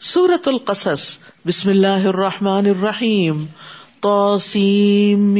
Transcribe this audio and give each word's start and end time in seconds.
سورت 0.00 0.48
القصص. 0.48 1.18
بسم 1.46 1.70
اللہ 1.70 1.86
الرحمن 1.86 2.66
الرحیم. 2.66 3.46
توسیم 4.00 5.34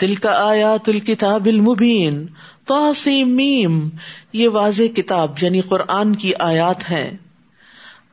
دل 0.00 0.14
کا 0.14 0.48
آیات 0.48 0.88
الکتاب 0.88 1.46
المبین. 1.46 2.26
توسیم 2.64 3.40
یہ 4.32 4.48
واضح 4.48 4.82
کتاب 4.96 5.32
یعنی 5.40 5.60
قرآن 5.60 6.16
کی 6.16 6.32
آیات 6.38 6.90
ہیں. 6.90 7.10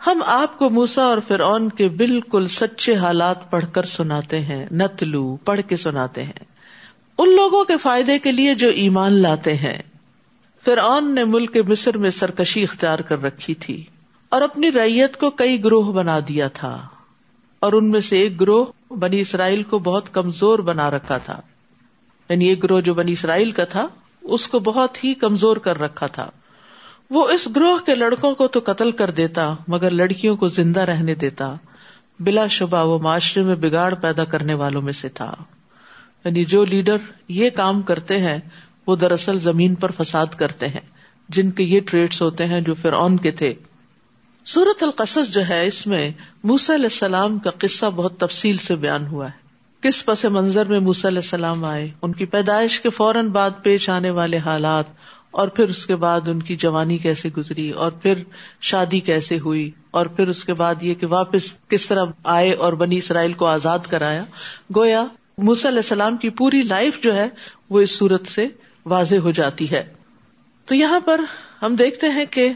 ہم 0.07 0.23
آپ 0.25 0.59
کو 0.59 0.69
موسا 0.69 1.03
اور 1.03 1.17
فرعون 1.27 1.69
کے 1.69 1.89
بالکل 1.89 2.47
سچے 2.47 2.95
حالات 2.95 3.51
پڑھ 3.51 3.65
کر 3.71 3.83
سناتے 3.83 4.41
ہیں، 4.41 4.65
نتلو، 4.71 5.35
پڑھ 5.35 5.61
کے 5.67 5.77
سناتے 5.77 6.23
ہیں۔ 6.23 6.43
ان 7.17 7.35
لوگوں 7.35 7.65
کے 7.65 7.77
فائدے 7.77 8.19
کے 8.19 8.31
لیے 8.31 8.55
جو 8.55 8.69
ایمان 8.69 9.13
لاتے 9.13 9.53
ہیں۔ 9.53 9.77
فرعون 10.65 11.15
نے 11.15 11.23
ملک 11.23 11.57
مصر 11.67 11.97
میں 11.97 12.09
سرکشی 12.09 12.63
اختیار 12.63 12.99
کر 12.99 13.23
رکھی 13.23 13.53
تھی۔ 13.53 13.85
اور 14.29 14.41
اپنی 14.41 14.71
ریت 14.71 15.17
کو 15.17 15.29
کئی 15.29 15.63
گروہ 15.63 15.93
بنا 15.93 16.19
دیا 16.27 16.47
تھا 16.47 16.87
اور 17.59 17.73
ان 17.73 17.91
میں 17.91 17.99
سے 17.99 18.17
ایک 18.17 18.41
گروہ 18.41 18.65
بنی 18.93 19.19
اسرائیل 19.19 19.63
کو 19.63 19.79
بہت 19.79 20.13
کمزور 20.13 20.59
بنا 20.59 20.91
رکھا 20.91 21.17
تھا۔ 21.17 21.41
یعنی 22.29 22.45
ایک 22.45 22.63
گروہ 22.63 22.81
جو 22.81 22.93
بنی 22.93 23.11
اسرائیل 23.11 23.51
کا 23.51 23.63
تھا، 23.63 23.87
اس 24.21 24.47
کو 24.47 24.59
بہت 24.59 25.03
ہی 25.03 25.13
کمزور 25.13 25.57
کر 25.57 25.79
رکھا 25.79 26.07
تھا۔ 26.07 26.29
وہ 27.09 27.29
اس 27.29 27.47
گروہ 27.55 27.77
کے 27.77 27.95
لڑکوں 27.95 28.35
کو 28.35 28.47
تو 28.47 28.59
قتل 28.65 28.91
کر 28.91 29.09
دیتا، 29.09 29.53
مگر 29.67 29.91
لڑکیوں 29.91 30.35
کو 30.35 30.47
زندہ 30.47 30.79
رہنے 30.79 31.15
دیتا، 31.15 31.55
بلا 32.19 32.47
شبہ 32.47 32.85
وہ 32.85 32.99
معاشرے 32.99 33.43
میں 33.43 33.55
بگاڑ 33.55 33.93
پیدا 33.93 34.23
کرنے 34.23 34.53
والوں 34.53 34.81
میں 34.81 34.93
سے 34.93 35.09
تھا۔ 35.09 35.33
یعنی 36.25 36.45
جو 36.45 36.65
لیڈر 36.65 36.97
یہ 37.27 37.49
کام 37.49 37.81
کرتے 37.81 38.17
ہیں، 38.17 38.37
وہ 38.87 38.95
دراصل 38.95 39.39
زمین 39.39 39.75
پر 39.75 39.91
فساد 39.91 40.25
کرتے 40.25 40.67
ہیں، 40.67 40.81
جن 41.29 41.51
کے 41.51 41.63
یہ 41.63 41.79
ٹریڈس 41.85 42.21
ہوتے 42.21 42.45
ہیں 42.45 42.61
جو 42.61 42.73
فرعون 42.73 43.17
کے 43.17 43.31
تھے۔ 43.31 43.53
سورت 44.47 44.83
القصص 44.83 45.33
جو 45.33 45.41
ہے، 45.49 45.67
اس 45.67 45.87
میں 45.87 46.11
موس 46.43 46.69
علیہ 46.69 46.85
السلام 46.85 47.39
کا 47.39 47.49
قصہ 47.57 47.85
بہت 47.85 48.17
تفصیل 48.17 48.57
سے 48.57 48.75
بیان 48.75 49.07
ہوا 49.07 49.25
ہے۔ 49.25 49.45
کس 49.81 50.05
پس 50.05 50.25
منظر 50.25 50.65
میں 50.65 50.79
موس 50.79 51.05
علیہ 51.05 51.17
السلام 51.17 51.65
آئے، 51.65 51.89
ان 52.01 52.13
کی 52.13 52.25
پیدائش 52.25 52.79
کے 52.81 52.89
فوراً 52.89 53.29
بعد 53.29 53.49
پیش 53.63 53.89
آنے 53.89 54.09
والے 54.09 54.37
حالات، 54.37 54.85
اور 55.31 55.47
پھر 55.47 55.69
اس 55.69 55.85
کے 55.85 55.95
بعد 55.95 56.27
ان 56.27 56.41
کی 56.41 56.55
جوانی 56.55 56.97
کیسے 56.97 57.29
گزری، 57.37 57.69
اور 57.71 57.91
پھر 57.91 58.23
شادی 58.61 58.99
کیسے 58.99 59.39
ہوئی، 59.39 59.71
اور 59.91 60.05
پھر 60.05 60.27
اس 60.27 60.45
کے 60.45 60.53
بعد 60.53 60.83
یہ 60.83 60.93
کہ 60.93 61.07
واپس 61.07 61.53
کس 61.67 61.87
طرح 61.87 62.05
آئے 62.23 62.53
اور 62.53 62.73
بنی 62.73 62.97
اسرائیل 62.97 63.33
کو 63.33 63.45
آزاد 63.45 63.79
کرایا۔ 63.79 64.23
گویا 64.75 65.05
موس 65.37 65.65
علیہ 65.65 65.77
السلام 65.77 66.17
کی 66.17 66.29
پوری 66.29 66.61
لائف 66.61 67.01
جو 67.03 67.15
ہے، 67.15 67.27
وہ 67.69 67.79
اس 67.79 67.97
صورت 67.97 68.27
سے 68.27 68.47
واضح 68.85 69.15
ہو 69.15 69.31
جاتی 69.31 69.71
ہے۔ 69.71 69.83
تو 70.65 70.75
یہاں 70.75 70.99
پر 70.99 71.21
ہم 71.61 71.75
دیکھتے 71.75 72.09
ہیں 72.09 72.25
کہ 72.31 72.51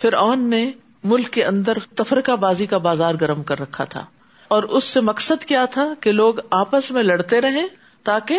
فرعون 0.00 0.50
نے 0.50 0.70
ملک 1.04 1.30
کے 1.30 1.44
اندر 1.44 1.72
تفرقہ 1.94 2.32
بازی 2.32 2.66
کا 2.66 2.78
بازار 2.78 3.14
گرم 3.20 3.42
کر 3.42 3.60
رکھا 3.60 3.84
تھا۔ 3.84 4.04
اور 4.48 4.62
اس 4.62 4.84
سے 4.84 5.00
مقصد 5.00 5.44
کیا 5.44 5.64
تھا 5.64 5.88
کہ 6.00 6.12
لوگ 6.12 6.34
آپس 6.50 6.90
میں 6.90 7.02
لڑتے 7.02 7.40
رہے 7.40 7.66
تاکہ 8.02 8.38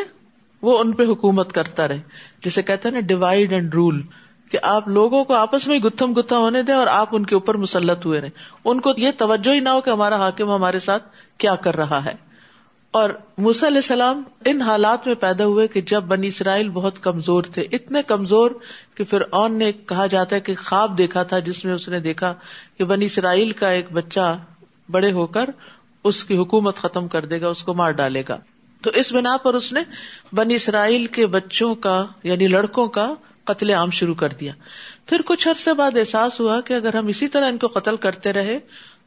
وہ 0.62 0.80
ان 0.80 0.92
پہ 0.92 1.04
حکومت 1.04 1.54
کرتا 1.54 1.88
رہے۔ 1.88 2.00
جسے 2.46 2.62
کہتے 2.62 2.88
ہیں 2.88 2.94
نا 2.94 3.00
ڈیوائڈ 3.00 3.52
اینڈ 3.52 3.74
رول 3.74 4.02
کہ 4.52 4.58
آپ 4.62 4.88
لوگوں 4.88 5.24
کو 5.24 5.34
آپس 5.34 5.68
میں 5.68 5.80
گتھم 5.80 6.14
گتھا 6.14 6.38
ہونے 6.38 6.64
دیں 6.64 6.74
اور 6.74 6.88
آپ 6.88 7.10
ان 7.12 7.26
کے 7.26 7.36
اوپر 7.36 7.56
مسلط 7.56 8.06
ہوئے 8.06 8.22
رہے 8.22 8.30
ان 8.66 8.82
کو 8.82 8.94
یہ 8.98 9.12
توجہ 9.18 9.54
ہی 9.54 9.60
نہ 9.60 9.70
ہو 9.70 9.82
کہ 9.82 9.90
ہمارا 9.90 10.16
حاکم 10.16 10.52
ہمارے 10.52 10.80
ساتھ 10.80 11.04
کیا 11.38 11.56
کر 11.56 11.76
رہا 11.76 12.06
ہے۔ 12.06 12.25
اور 12.96 13.10
علیہ 13.10 13.78
السلام 13.78 14.24
ان 14.46 14.62
حالات 14.62 15.08
میں 15.08 15.16
پیدا 15.16 15.46
ہوئے 15.46 15.68
کہ 15.68 15.82
جب 15.82 16.04
بنی 16.04 16.28
اسرائیل 16.28 16.70
بہت 16.70 17.04
کمزور 17.04 17.44
تھے، 17.44 17.62
اتنے 17.72 18.04
کمزور 18.04 18.52
کہ 18.96 19.04
پھر 19.04 19.22
اون 19.22 19.58
نے 19.58 19.72
کہا 19.72 20.06
جاتا 20.06 20.36
ہے 20.36 20.42
کہ 20.42 20.56
خواب 20.56 20.98
دیکھا 20.98 21.24
تھا، 21.24 21.40
جس 21.40 21.66
میں 21.66 21.74
اس 21.74 21.90
نے 21.90 22.00
دیکھا 22.00 22.34
کہ 22.78 22.84
بنی 22.84 23.06
اسرائیل 23.06 23.52
کا 23.52 23.70
ایک 23.70 23.86
بچہ 23.92 24.38
بڑے 24.92 25.12
ہو 25.12 25.26
کر 25.26 25.50
اس 26.04 26.24
کی 26.24 26.38
حکومت 26.38 26.76
ختم 26.76 27.08
کر 27.08 27.26
دے 27.26 27.42
گا، 27.42 27.48
اس 27.48 27.64
کو 27.64 27.74
مار 27.74 27.92
ڈالے 27.92 28.24
گا۔ 28.30 28.40
تو 28.82 28.90
اس 28.90 29.14
بنا 29.14 29.38
پر 29.38 29.54
اس 29.54 29.74
نے 29.74 29.82
بنی 30.34 30.56
اسرائیل 30.56 31.06
کے 31.06 31.28
بچوں 31.28 31.76
کا 31.76 32.06
یعنی 32.24 32.48
لڑکوں 32.48 32.88
کا 32.88 33.14
قتل 33.44 33.70
عام 33.70 33.90
شروع 33.90 34.16
کر 34.16 34.30
دیا۔ 34.30 34.54
پھر 35.06 35.22
کچھ 35.26 35.48
عرصے 35.48 35.74
بعد 35.74 35.98
احساس 35.98 36.40
ہوا 36.40 36.62
کہ 36.62 36.74
اگر 36.74 36.96
ہم 36.96 37.08
اسی 37.08 37.28
طرح 37.28 37.48
ان 37.48 37.58
کو 37.58 37.68
قتل 37.68 37.98
کرتے 37.98 38.34
رہے 38.34 38.60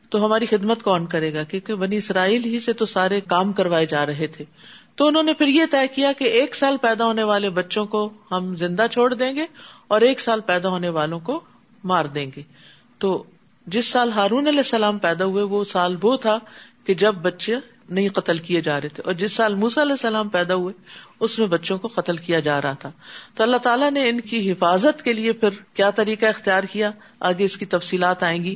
تو 0.09 0.27
ہماری 0.27 0.47
خدمت 0.47 0.83
کون 0.83 1.07
کرے 1.07 1.35
گا؟ 1.35 1.43
کیونکہ 1.43 1.75
بنی 1.75 1.97
اسرائیل 1.97 2.45
ہی 2.45 2.61
سے 2.61 2.73
تو 2.73 2.85
سارے 2.85 3.21
کام 3.21 3.53
کروائے 3.53 3.87
جا 3.87 4.07
رہے 4.07 4.27
تھے۔ 4.27 4.45
تو 4.95 5.07
انہوں 5.07 5.23
نے 5.23 5.35
پھر 5.35 5.47
یہ 5.47 5.63
طے 5.71 5.89
کیا 5.89 6.13
کہ 6.13 6.25
ایک 6.25 6.55
سال 6.55 6.77
پیدا 6.77 7.05
ہونے 7.05 7.23
والے 7.23 7.51
بچوں 7.51 7.87
کو 7.87 8.11
ہم 8.31 8.57
زندہ 8.57 8.87
چھوڑ 8.91 9.15
دیں 9.15 9.37
گے 9.37 9.47
اور 9.89 10.01
ایک 10.01 10.21
سال 10.21 10.41
پیدا 10.41 10.69
ہونے 10.69 10.89
والوں 10.89 11.21
کو 11.21 11.41
مار 11.85 12.05
دیں 12.05 12.31
گے۔ 12.37 12.43
تو 12.99 13.25
جس 13.67 13.87
سال 13.87 14.13
ہارون 14.13 14.47
علیہ 14.47 14.59
السلام 14.59 14.99
پیدا 14.99 15.25
ہوئے، 15.25 15.43
وہ 15.43 15.65
سال 15.65 15.97
وہ 16.03 16.17
تھا 16.17 16.39
کہ 16.85 16.95
جب 16.95 17.15
بچے 17.15 17.57
نہیں 17.91 18.09
قتل 18.09 18.39
کیے 18.39 18.61
جا 18.61 18.81
رہے 18.81 18.89
تھے۔ 18.89 19.03
اور 19.07 19.13
جس 19.13 19.33
سال 19.33 19.55
موسا 19.55 19.83
علیہ 19.83 19.93
السلام 19.93 20.29
پیدا 20.29 20.55
ہوئے، 20.55 20.75
اس 21.21 21.39
میں 21.39 21.47
بچوں 21.47 21.79
کو 21.79 21.89
قتل 21.89 22.17
کیا 22.17 22.41
جا 22.41 22.63
رہا 22.63 22.73
تھا۔ 22.73 22.91
تو 23.35 23.43
اللہ 23.43 23.57
تعالیٰ 23.57 23.91
نے 23.91 24.09
ان 24.09 24.21
کی 24.21 24.53
حفاظت 24.53 25.03
کے 25.03 25.13
لیے 25.13 25.33
پھر 25.33 25.49
کیا 25.75 25.91
طریقہ 25.91 26.27
اختیار 26.27 26.63
کیا؟ 26.63 26.91
آگے 27.21 27.45
اس 27.45 27.57
کی 27.57 27.67
تفصیلات 27.67 28.23
آئیں 28.23 28.45
گی۔ 28.45 28.55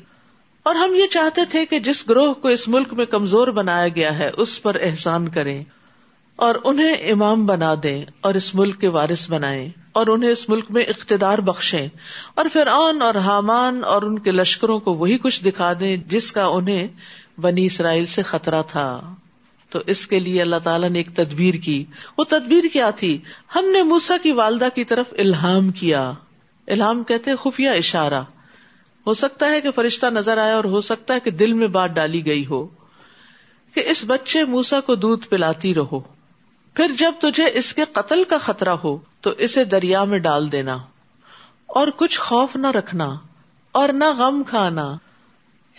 اور 0.62 0.74
ہم 0.74 0.94
یہ 0.94 1.06
چاہتے 1.06 1.40
تھے 1.50 1.66
کہ 1.66 1.78
جس 1.78 2.08
گروہ 2.08 2.34
کو 2.34 2.48
اس 2.48 2.68
ملک 2.68 2.92
میں 2.92 3.06
کمزور 3.06 3.48
بنایا 3.48 3.88
گیا 3.88 4.18
ہے، 4.18 4.30
اس 4.36 4.62
پر 4.62 4.76
احسان 4.82 5.28
کریں 5.28 5.64
اور 6.36 6.54
انہیں 6.64 6.92
امام 7.10 7.46
بنا 7.46 7.74
دیں 7.82 8.04
اور 8.20 8.34
اس 8.34 8.54
ملک 8.54 8.80
کے 8.80 8.88
وارث 8.88 9.30
بنائیں 9.30 9.68
اور 9.92 10.06
انہیں 10.06 10.30
اس 10.30 10.48
ملک 10.48 10.64
میں 10.70 10.82
اقتدار 10.82 11.38
بخشیں 11.38 11.88
اور 12.34 12.46
پھر 12.52 12.66
آن 12.66 13.02
اور 13.02 13.14
حامان 13.14 13.84
اور 13.84 14.02
ان 14.02 14.18
کے 14.18 14.30
لشکروں 14.30 14.78
کو 14.78 14.94
وہی 14.94 15.18
کچھ 15.18 15.44
دکھا 15.44 15.72
دیں 15.80 15.96
جس 15.96 16.32
کا 16.32 16.44
انہیں 16.44 16.88
بنی 17.40 17.66
اسرائیل 17.66 18.06
سے 18.06 18.22
خطرہ 18.22 18.62
تھا۔ 18.62 19.14
تو 19.70 19.78
اس 19.86 20.06
کے 20.06 20.20
لیے 20.20 20.42
اللہ 20.42 20.56
تعالیٰ 20.64 20.90
نے 20.90 20.98
ایک 20.98 21.16
تدبیر 21.16 21.54
کی۔ 21.54 21.84
وہ 22.18 22.24
تدبیر 22.24 22.64
کیا 22.72 22.90
تھی؟ 22.90 23.18
ہم 23.54 23.64
نے 23.64 23.82
موسا 23.82 24.16
کی 24.22 24.32
والدہ 24.32 24.68
کی 24.74 24.84
طرف 24.84 25.06
الہام 25.18 25.70
کیا۔ 25.70 26.12
الہام 26.66 27.04
کہتے 27.04 27.30
خفیہ 27.36 27.68
اشارہ۔ 27.68 28.22
ہو 29.06 29.14
سکتا 29.14 29.50
ہے 29.50 29.60
کہ 29.60 29.70
فرشتہ 29.70 30.06
نظر 30.06 30.38
آیا 30.38 30.56
اور 30.56 30.64
ہو 30.64 30.80
سکتا 30.80 31.14
ہے 31.14 31.20
کہ 31.20 31.30
دل 31.30 31.52
میں 31.52 31.68
بات 31.68 31.90
ڈالی 31.90 32.26
گئی 32.26 32.46
ہو 32.46 32.66
کہ 33.74 33.82
اس 33.86 34.04
بچے 34.06 34.44
موسا 34.44 34.80
کو 34.80 34.94
دودھ 34.94 35.28
پلاتی 35.28 35.74
رہو۔ 35.74 36.00
پھر 36.74 36.86
جب 36.98 37.12
تجھے 37.20 37.50
اس 37.54 37.74
کے 37.74 37.82
قتل 37.92 38.24
کا 38.24 38.38
خطرہ 38.38 38.68
ہو 38.68 38.98
تو 39.20 39.30
اسے 39.30 39.64
دریا 39.64 40.04
میں 40.04 40.18
ڈال 40.18 40.52
دینا 40.52 40.78
اور 41.66 41.88
کچھ 41.96 42.20
خوف 42.20 42.56
نہ 42.56 42.66
رکھنا 42.66 43.16
اور 43.72 43.88
نہ 43.88 44.04
غم 44.18 44.42
کھانا۔ 44.42 44.96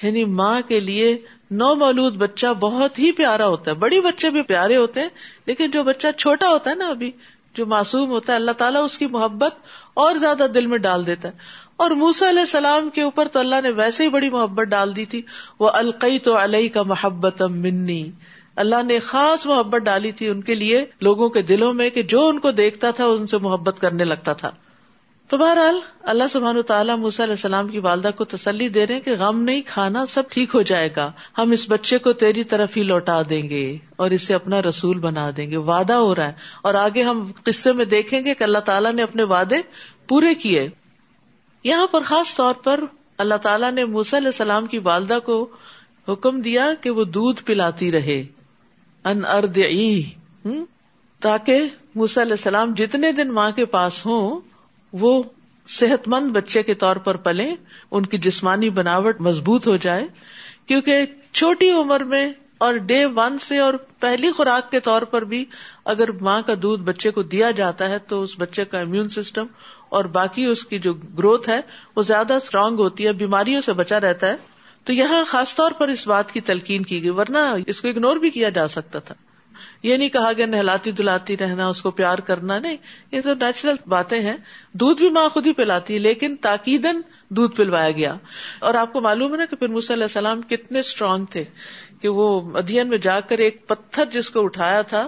یعنی 0.04 0.26
ماں 0.26 0.62
کے 0.68 0.80
لیے 0.80 1.18
نو 1.52 1.76
مولود 1.76 2.16
بچہ 2.16 2.48
بہت 2.60 3.00
ہی 3.00 3.12
پیارا 3.12 3.48
ہوتا 3.48 3.72
ہے۔ 3.72 3.76
بڑی 3.76 4.02
بچے 4.02 4.30
بھی 4.30 4.42
پیارے 4.42 4.76
ہوتے 4.76 5.02
ہیں، 5.02 5.10
لیکن 5.46 5.72
جو 5.72 5.84
بچہ 5.84 6.08
چھوٹا 6.18 6.50
ہوتا 6.50 6.70
ہے 6.70 6.76
نا 6.76 6.88
ابھی، 6.88 7.12
جو 7.54 7.66
معصوم 7.66 8.10
ہوتا 8.10 8.32
ہے، 8.32 8.36
اللہ 8.36 8.52
تعالیٰ 8.52 8.84
اس 8.84 8.98
کی 8.98 9.06
محبت 9.06 9.56
اور 9.94 10.16
زیادہ 10.16 10.48
دل 10.54 10.66
میں 10.66 10.78
ڈال 10.78 11.08
دیتا 11.08 11.28
ہے۔ 11.28 11.34
اور 11.78 11.92
موسا 11.92 12.30
علیہ 12.30 12.40
السلام 12.40 12.90
کے 12.90 13.02
اوپر 13.02 13.28
تو 13.28 13.40
اللہ 13.40 13.56
نے 13.64 13.70
ویسے 13.70 14.04
ہی 14.04 14.10
بڑی 14.10 14.30
محبت 14.30 14.68
ڈال 14.68 14.96
دی 14.96 15.06
تھی 15.06 15.22
وہ 15.60 15.70
القئی 15.70 16.20
تو 16.20 16.44
علیہ 16.44 16.70
کا 16.70 16.84
محبت 16.84 17.42
منی 17.42 18.12
اللہ 18.56 18.84
نے 18.84 19.00
خاص 19.00 19.46
محبت 19.46 19.82
ڈالی 19.82 20.12
تھی 20.12 20.28
ان 20.28 20.42
کے 20.42 20.56
لیے، 20.56 20.86
لوگوں 21.02 21.30
کے 21.30 21.42
دلوں 21.42 21.74
میں، 21.74 21.90
کہ 21.90 22.04
جو 22.04 22.28
ان 22.28 22.40
کو 22.40 22.52
دیکھتا 22.52 22.92
تھا، 22.92 23.06
ان 23.06 23.28
سے 23.28 23.38
محبت 23.38 23.80
کرنے 23.80 24.04
لگتا 24.04 24.34
تھا۔ 24.34 24.52
تو 25.28 25.38
بہرحال، 25.38 25.80
اللہ 26.02 26.24
سبحان 26.30 26.62
تعالیٰ 26.62 26.98
موسیٰ 26.98 27.26
علیہ 27.26 27.34
السلام 27.34 27.68
کی 27.68 27.80
والدہ 27.80 28.10
کو 28.16 28.26
تسلی 28.26 28.70
دے 28.70 28.88
رہے 28.88 29.00
کہ 29.00 29.12
غم 29.20 29.42
نہیں، 29.42 29.62
کھانا 29.66 30.06
سب 30.06 30.24
ٹھیک 30.30 30.56
ہو 30.56 30.62
جائے 30.62 30.90
گا۔ 30.96 31.12
ہم 31.38 31.52
اس 31.52 31.66
بچے 31.70 31.98
کو 31.98 32.14
تیری 32.14 32.44
طرف 32.44 32.78
ہی 32.78 32.84
لوٹا 32.84 33.22
دیں 33.30 33.50
گے 33.50 33.78
اور 33.96 34.12
اسے 34.12 34.34
اپنا 34.34 34.62
رسول 34.62 35.00
بنا 35.00 35.30
دیں 35.38 35.52
گے۔ 35.52 35.58
وعدہ 35.58 35.94
ہو 35.94 36.16
رہا 36.16 36.28
ہے۔ 36.28 36.34
اور 36.62 36.74
آگے 36.74 37.04
ہم 37.04 37.32
قصے 37.44 37.72
میں 37.72 37.86
دیکھیں 37.86 38.22
گے 38.26 38.34
کہ 38.34 38.44
اللہ 38.44 38.60
تعالیٰ 38.60 38.94
نے 38.94 39.04
اپنے 39.04 39.24
وعدے 39.24 39.56
پورے 40.08 40.36
کیے۔ 40.36 40.70
یہاں 41.64 41.88
پر 41.88 42.02
خاص 42.02 42.36
طور 42.36 42.54
پر 42.54 42.80
اللہ 43.18 43.36
تعالیٰ 43.36 43.72
نے 43.72 43.86
موسی 43.86 44.18
علیہ 44.18 44.28
السلام 44.28 44.66
کی 44.66 44.78
والدہ 44.78 45.20
کو 45.26 45.48
حکم 46.08 46.42
دیا 46.42 46.70
کہ 46.82 46.90
وہ 46.90 47.04
دودھ 47.04 47.44
پلاتی 47.44 47.92
رہے۔ 47.92 48.24
ان 49.04 49.26
ارد 49.26 49.60
تاکہ 51.20 51.62
موسی 51.96 52.22
علیہ 52.22 52.32
السلام 52.32 52.74
جتنے 52.74 53.12
دن 53.12 53.34
ماں 53.34 53.52
کے 53.52 53.66
پاس 53.66 54.06
ہوں، 54.06 54.42
وہ 54.94 55.24
صحت 55.68 56.08
مند 56.08 56.32
بچے 56.32 56.64
کے 56.64 56.74
طور 56.74 56.96
پر 56.96 57.16
پلے 57.16 57.52
ان 57.92 58.06
کی 58.06 58.18
جسمانی 58.18 58.70
بناوٹ 58.70 59.22
مضبوط 59.22 59.68
ہو 59.68 59.78
جائے۔ 59.78 60.08
کیونکہ 60.66 61.06
چھوٹی 61.32 61.72
عمر 61.72 62.00
میں 62.00 62.34
اور 62.58 62.74
ڈے 62.74 63.06
ون 63.06 63.38
سے 63.38 63.58
اور 63.58 63.74
پہلی 64.00 64.32
خوراک 64.32 64.72
کے 64.72 64.80
طور 64.80 65.02
پر 65.02 65.22
بھی 65.22 65.46
اگر 65.86 66.12
ماں 66.12 66.42
کا 66.42 66.54
دودھ 66.62 66.84
بچے 66.84 67.12
کو 67.12 67.24
دیا 67.24 67.52
جاتا 67.52 67.90
ہے 67.90 67.98
تو 68.00 68.22
اس 68.22 68.36
بچے 68.38 68.66
کا 68.66 68.80
امیون 68.80 69.10
سسٹم 69.10 69.46
اور 69.94 70.06
باقی 70.06 70.46
اس 70.46 70.66
کی 70.66 70.80
جو 70.80 70.94
گروتھ 70.94 71.50
ہے 71.50 71.62
وہ 71.96 72.02
زیادہ 72.02 72.34
اسٹرانگ 72.34 72.80
ہوتی 72.80 73.08
ہے، 73.08 73.14
بیماریوں 73.14 73.62
سے 73.62 73.74
بچا 73.74 74.00
رہتا 74.00 74.28
ہے۔ 74.28 74.36
تو 74.84 74.94
یہاں 74.94 75.24
خاص 75.28 75.56
طور 75.56 75.72
پر 75.72 75.88
اس 75.88 76.08
بات 76.08 76.32
کی 76.32 76.42
تلقین 76.42 76.84
کی 76.84 77.02
گئی، 77.02 77.10
ورنہ 77.10 77.38
اس 77.68 77.82
کو 77.82 77.88
اگنور 77.88 78.16
بھی 78.16 78.30
کیا 78.30 78.50
جا 78.50 78.68
سکتا 78.68 79.00
تھا۔ 79.00 79.16
یہ 79.84 79.98
نہیں 79.98 80.10
کہا 80.10 80.32
گیا 80.38 80.46
نہلاتی 80.46 80.92
دلاتی 80.92 81.38
رہنا، 81.38 81.68
اس 81.68 81.82
کو 81.82 81.92
پیار 81.92 82.18
کرنا، 82.18 82.60
نہیں۔ 82.60 82.78
یہ 83.12 83.22
تو 83.22 83.34
نیچرل 83.34 83.76
باتیں 83.88 84.20
ہیں۔ 84.20 84.38
دودھ 84.74 85.02
بھی 85.02 85.10
ماں 85.10 85.30
خود 85.30 85.48
ہی 85.48 85.54
پلاتی 85.54 85.94
ہے، 85.94 86.00
لیکن 86.00 86.36
تاکید 86.36 86.88
دودھ 87.30 87.56
پلوایا 87.56 87.92
گیا۔ 87.92 88.16
اور 88.60 88.74
آپ 88.74 88.94
کو 88.94 89.02
معلوم 89.02 89.32
ہے 89.32 89.38
نا 89.38 89.46
کہ 89.46 89.56
پھر 89.56 89.68
علیہ 89.68 90.04
السلام 90.04 90.42
کتنے 90.42 90.80
اسٹرانگ 90.80 91.26
تھے 91.26 91.44
کہ 92.02 92.08
وہ 92.08 92.58
ادین 92.58 92.90
میں 92.90 92.98
جا 92.98 93.20
کر 93.20 93.38
ایک 93.38 93.68
پتھر 93.68 94.06
جس 94.06 94.30
کو 94.30 94.44
اٹھایا 94.44 94.82
تھا، 94.82 95.08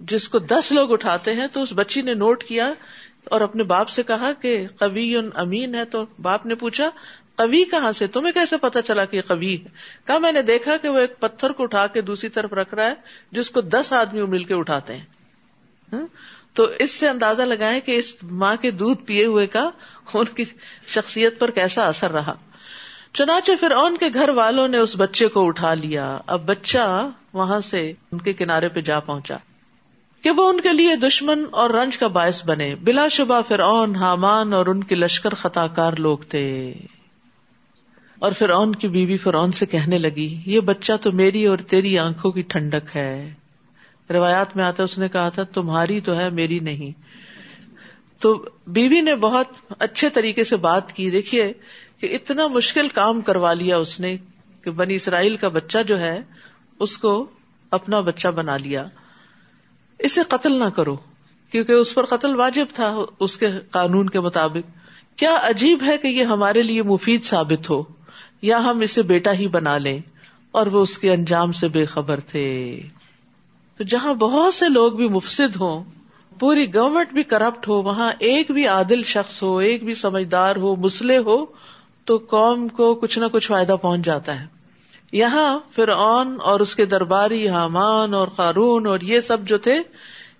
جس 0.00 0.28
کو 0.28 0.38
دس 0.38 0.72
لوگ 0.72 0.92
اٹھاتے 0.92 1.32
ہیں، 1.32 1.46
تو 1.46 1.62
اس 1.62 1.72
بچی 1.74 2.02
نے 2.02 2.14
نوٹ 2.14 2.44
کیا 2.44 2.72
اور 3.24 3.40
اپنے 3.40 3.62
باپ 3.62 3.88
سے 3.88 4.02
کہا 4.02 4.32
کہ 4.32 4.66
قوی 4.78 5.16
امین 5.34 5.74
ہے 5.74 5.84
تو 5.84 6.04
باپ 6.22 6.46
نے 6.46 6.54
پوچھا 6.54 6.90
کبھی 7.36 7.64
کہاں 7.64 7.92
سے؟ 7.92 8.06
تمہیں 8.06 8.32
کیسے 8.32 8.56
پتا 8.56 8.82
چلا 8.82 9.04
کہ 9.04 9.16
یہ 9.16 9.22
کبھی 9.28 9.64
ہے؟ 9.64 9.68
کہا، 10.06 10.18
میں 10.18 10.32
نے 10.32 10.42
دیکھا 10.42 10.76
کہ 10.76 10.88
وہ 10.88 10.98
ایک 10.98 11.20
پتھر 11.20 11.50
کو 11.50 11.62
اٹھا 11.62 11.86
کے 11.86 12.00
دوسری 12.00 12.28
طرف 12.28 12.52
رکھ 12.52 12.74
رہا 12.74 12.86
ہے، 12.86 12.94
جس 13.32 13.50
کو 13.50 13.60
دس 13.60 13.92
آدمی 13.92 14.22
مل 14.22 14.44
کے 14.44 14.54
اٹھاتے 14.54 14.96
ہیں۔ 14.96 15.04
تو 16.52 16.64
اس 16.78 16.90
سے 16.90 17.08
اندازہ 17.08 17.42
لگائیں 17.42 17.80
کہ 17.80 17.98
اس 17.98 18.16
ماں 18.22 18.56
کے 18.60 18.70
دودھ 18.70 19.02
پیے 19.02 19.26
ہوئے 19.26 19.46
کا 19.46 19.70
ان 20.14 20.24
کی 20.24 20.44
شخصیت 20.86 21.38
پر 21.38 21.50
کیسا 21.50 21.86
اثر 21.86 22.10
رہا۔ 22.10 22.34
چنانچہ 23.12 23.52
پھر 23.60 23.70
ان 23.70 23.96
کے 23.96 24.06
گھر 24.14 24.28
والوں 24.28 24.68
نے 24.68 24.78
اس 24.78 24.96
بچے 24.96 25.28
کو 25.28 25.46
اٹھا 25.46 25.74
لیا۔ 25.74 26.18
اب 26.26 26.46
بچہ 26.46 27.08
وہاں 27.32 27.60
سے 27.60 27.92
ان 28.12 28.18
کے 28.18 28.32
کنارے 28.32 28.68
پہ 28.68 28.80
جا 28.80 29.00
پہنچا۔ 29.00 29.36
کہ 30.24 30.30
وہ 30.30 30.48
ان 30.48 30.60
کے 30.60 30.72
لیے 30.72 30.96
دشمن 30.96 31.44
اور 31.50 31.70
رنج 31.70 31.98
کا 31.98 32.06
باعث 32.06 32.44
بنے۔ 32.44 32.74
بلا 32.74 33.08
شبہ 33.08 33.40
پھر 33.48 33.60
اون 33.60 33.96
حامان 33.96 34.52
اور 34.52 34.66
ان 34.66 34.84
کے 34.84 34.94
لشکر 34.94 35.34
خطا 35.34 35.66
کار 35.66 35.92
لوگ 35.98 36.18
تھے۔ 36.18 36.74
اور 38.18 38.32
فرعون 38.32 38.74
کی 38.74 38.88
بیوی 38.88 39.16
فرعون 39.16 39.52
سے 39.52 39.66
کہنے 39.66 39.98
لگی، 39.98 40.40
یہ 40.46 40.60
بچہ 40.60 40.92
تو 41.02 41.12
میری 41.12 41.46
اور 41.46 41.58
تیری 41.58 41.98
آنکھوں 41.98 42.32
کی 42.32 42.42
ٹھنڈک 42.42 42.96
ہے۔ 42.96 43.34
روایات 44.10 44.56
میں 44.56 44.64
آتا 44.64 44.82
اس 44.82 44.98
نے 44.98 45.08
کہا 45.08 45.28
تھا، 45.28 45.42
تمہاری 45.42 46.00
تو 46.00 46.18
ہے، 46.18 46.30
میری 46.30 46.58
نہیں۔ 46.58 46.92
تو 48.20 48.44
بیوی 48.66 49.00
نے 49.00 49.14
بہت 49.14 49.46
اچھے 49.78 50.08
طریقے 50.08 50.44
سے 50.44 50.56
بات 50.56 50.92
کی۔ 50.92 51.10
دیکھیے 51.10 51.52
کہ 52.00 52.14
اتنا 52.14 52.46
مشکل 52.46 52.88
کام 52.88 53.20
کروا 53.20 53.52
لیا 53.52 53.76
اس 53.76 54.00
نے 54.00 54.16
کہ 54.62 54.70
بنی 54.70 54.94
اسرائیل 54.94 55.36
کا 55.36 55.48
بچہ 55.48 55.78
جو 55.86 56.00
ہے، 56.00 56.20
اس 56.78 56.98
کو 56.98 57.26
اپنا 57.70 58.00
بچہ 58.00 58.28
بنا 58.28 58.56
لیا۔ 58.56 58.86
اسے 60.04 60.20
قتل 60.28 60.52
نہ 60.52 60.64
کرو، 60.64 60.96
کیونکہ 61.50 61.72
اس 61.72 61.94
پر 61.94 62.04
قتل 62.04 62.36
واجب 62.36 62.66
تھا 62.72 62.96
اس 63.20 63.36
کے 63.36 63.46
قانون 63.70 64.08
کے 64.08 64.20
مطابق۔ 64.20 64.70
کیا 65.18 65.38
عجیب 65.42 65.82
ہے 65.86 65.98
کہ 65.98 66.08
یہ 66.08 66.24
ہمارے 66.24 66.62
لیے 66.62 66.82
مفید 66.82 67.24
ثابت 67.24 67.70
ہو، 67.70 67.82
یا 68.42 68.58
ہم 68.58 68.80
اسے 68.80 69.02
بیٹا 69.02 69.32
ہی 69.32 69.48
بنا 69.48 69.78
لیں 69.78 69.98
اور 70.50 70.66
وہ 70.66 70.82
اس 70.82 70.98
کے 70.98 71.12
انجام 71.12 71.52
سے 71.52 71.68
بے 71.68 71.84
خبر 71.84 72.20
تھے۔ 72.20 72.80
تو 73.78 73.84
جہاں 73.84 74.14
بہت 74.14 74.54
سے 74.54 74.68
لوگ 74.68 74.92
بھی 74.92 75.08
مفسد 75.08 75.56
ہوں، 75.56 75.84
پوری 76.38 76.74
گورنمنٹ 76.74 77.12
بھی 77.12 77.22
کرپٹ 77.22 77.68
ہو، 77.68 77.82
وہاں 77.82 78.12
ایک 78.18 78.50
بھی 78.50 78.66
عادل 78.66 79.02
شخص 79.02 79.42
ہو، 79.42 79.58
ایک 79.58 79.84
بھی 79.84 79.94
سمجھدار 79.94 80.56
ہو، 80.56 80.76
مسلح 80.76 81.18
ہو، 81.18 81.44
تو 82.04 82.16
قوم 82.16 82.68
کو 82.68 82.94
کچھ 82.94 83.18
نہ 83.18 83.24
کچھ 83.32 83.48
فائدہ 83.48 83.76
پہنچ 83.82 84.00
جاتا 84.04 84.40
ہے۔ 84.40 84.46
یہاں 85.14 85.58
فرعون 85.72 86.36
اور 86.42 86.60
اس 86.60 86.76
کے 86.76 86.84
درباری 86.84 87.48
حامان 87.48 88.14
اور 88.14 88.28
قارون 88.28 88.86
اور 88.86 89.00
یہ 89.00 89.20
سب 89.20 89.44
جو 89.44 89.58
تھے، 89.58 89.74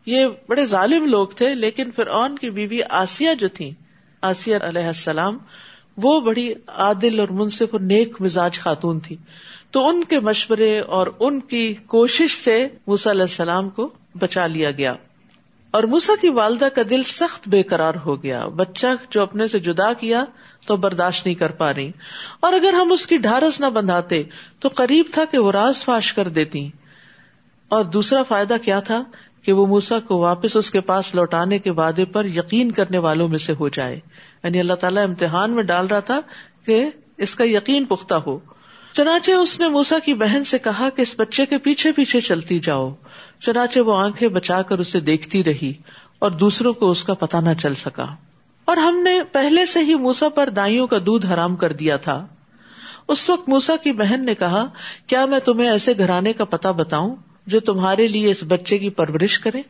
یہ 0.07 0.27
بڑے 0.49 0.65
ظالم 0.67 1.05
لوگ 1.07 1.27
تھے، 1.27 1.55
لیکن 1.55 1.91
فرعون 1.91 2.37
کی 2.37 2.51
بیوی 2.51 2.81
آسیہ 2.91 3.35
جو 3.35 3.49
تھی 3.49 3.71
آسیہ 4.23 4.57
علیہ 4.63 4.87
السلام، 4.87 5.39
وہ 5.97 6.21
بڑی 6.21 6.53
عادل 6.67 7.21
اور 7.21 7.29
منصف 7.29 7.73
اور 7.73 7.81
نیک 7.81 8.21
مزاج 8.21 8.59
خاتون 8.61 9.01
تھی 9.01 9.17
تو 9.71 9.89
ان 9.89 10.05
کے 10.05 10.21
مشورے 10.21 10.79
اور 10.81 11.07
ان 11.21 11.41
کی 11.41 11.75
کوشش 11.87 12.37
سے 12.37 12.69
موسا 12.87 13.11
علیہ 13.11 13.23
السلام 13.23 13.69
کو 13.69 13.89
بچا 14.19 14.47
لیا 14.47 14.71
گیا۔ 14.71 14.95
اور 15.75 15.83
موسا 15.83 16.13
کی 16.21 16.29
والدہ 16.29 16.69
کا 16.75 16.83
دل 16.91 17.03
سخت 17.03 17.49
بے 17.49 17.63
قرار 17.63 17.95
ہو 18.05 18.23
گیا۔ 18.23 18.47
بچہ 18.47 18.87
جو 19.11 19.23
اپنے 19.23 19.47
سے 19.47 19.59
جدا 19.59 19.93
کیا 19.93 20.25
تو 20.67 20.77
برداشت 20.77 21.27
نہیں 21.27 21.35
کر 21.35 21.51
پا 21.51 21.75
رہی۔ 21.75 21.91
اور 22.41 22.53
اگر 22.53 22.73
ہم 22.73 22.93
اس 22.93 23.07
کی 23.07 23.17
ڈھارس 23.17 23.61
نہ 23.61 23.67
بندھاتے 23.67 24.23
تو 24.59 24.69
قریب 24.75 25.07
تھا 25.13 25.25
کہ 25.31 25.39
وہ 25.39 25.53
راز 25.53 25.85
فاش 25.85 26.13
کر 26.13 26.29
دیتی۔ 26.29 26.71
اور 27.69 27.85
دوسرا 27.85 28.23
فائدہ 28.23 28.57
کیا 28.63 28.81
تھا 28.81 29.03
کہ 29.43 29.53
وہ 29.53 29.67
موسا 29.67 29.99
کو 30.01 30.19
واپس 30.19 30.57
اس 30.57 30.71
کے 30.71 30.81
پاس 30.81 31.15
لوٹانے 31.15 31.59
کے 31.59 31.71
وعدے 31.71 32.05
پر 32.05 32.25
یقین 32.25 32.71
کرنے 32.71 32.99
والوں 32.99 33.29
میں 33.29 33.39
سے 33.39 33.53
ہو 33.61 33.69
جائے۔ 33.69 34.01
یعنی 34.45 34.61
اللہ 34.61 34.75
تعالیٰ 34.75 35.05
امتحان 35.05 35.51
میں 35.51 35.63
ڈال 35.63 35.87
رہا 35.87 36.01
تھا 36.01 36.21
کہ 36.67 36.89
اس 37.19 37.35
کا 37.35 37.45
یقین 37.45 37.85
پختہ 37.85 38.15
ہو۔ 38.15 38.39
چنانچہ 38.97 39.31
اس 39.31 39.61
نے 39.61 39.69
موسا 39.69 39.99
کی 39.99 40.15
بہن 40.15 40.45
سے 40.45 40.59
کہا 40.59 40.89
کہ 40.97 41.03
اس 41.03 41.15
بچے 41.19 41.47
کے 41.47 41.59
پیچھے 41.59 41.93
پیچھے 41.93 42.21
چلتی 42.21 42.59
جاؤ۔ 42.59 42.95
چنانچہ 43.41 43.81
وہ 43.81 43.97
آنکھیں 43.97 44.29
بچا 44.29 44.63
کر 44.63 44.79
اسے 44.79 45.01
دیکھتی 45.01 45.45
رہی 45.45 45.73
اور 46.19 46.31
دوسروں 46.31 46.73
کو 46.73 46.91
اس 46.91 47.05
کا 47.05 47.15
پتا 47.15 47.41
نہ 47.41 47.49
چل 47.59 47.75
سکا۔ 47.75 48.07
اور 48.65 48.77
ہم 48.77 49.03
نے 49.03 49.21
پہلے 49.33 49.67
سے 49.67 49.81
ہی 49.81 49.95
موسا 49.95 50.29
پر 50.29 50.49
دائیوں 50.49 50.87
کا 50.87 50.99
دودھ 51.07 51.27
حرام 51.27 51.57
کر 51.57 51.73
دیا 51.73 51.97
تھا۔ 51.97 52.27
اس 53.09 53.31
وقت 53.31 53.49
موسا 53.49 53.77
کی 53.77 53.93
بہن 53.93 54.25
نے 54.25 54.35
کہا، 54.35 54.67
کیا 55.07 55.25
میں 55.25 55.39
تمہیں 55.39 55.71
ایسے 55.71 55.93
گھرانے 55.99 56.33
کا 56.33 56.45
پتا 56.45 56.71
بتاؤں 56.71 57.17
جو 57.47 57.61
تمہارے 57.61 58.09
لیے 58.09 58.31
اس 58.31 58.45
بچے 58.49 58.79
کی 58.79 58.91
پرورش 58.91 59.39
کرے 59.39 59.63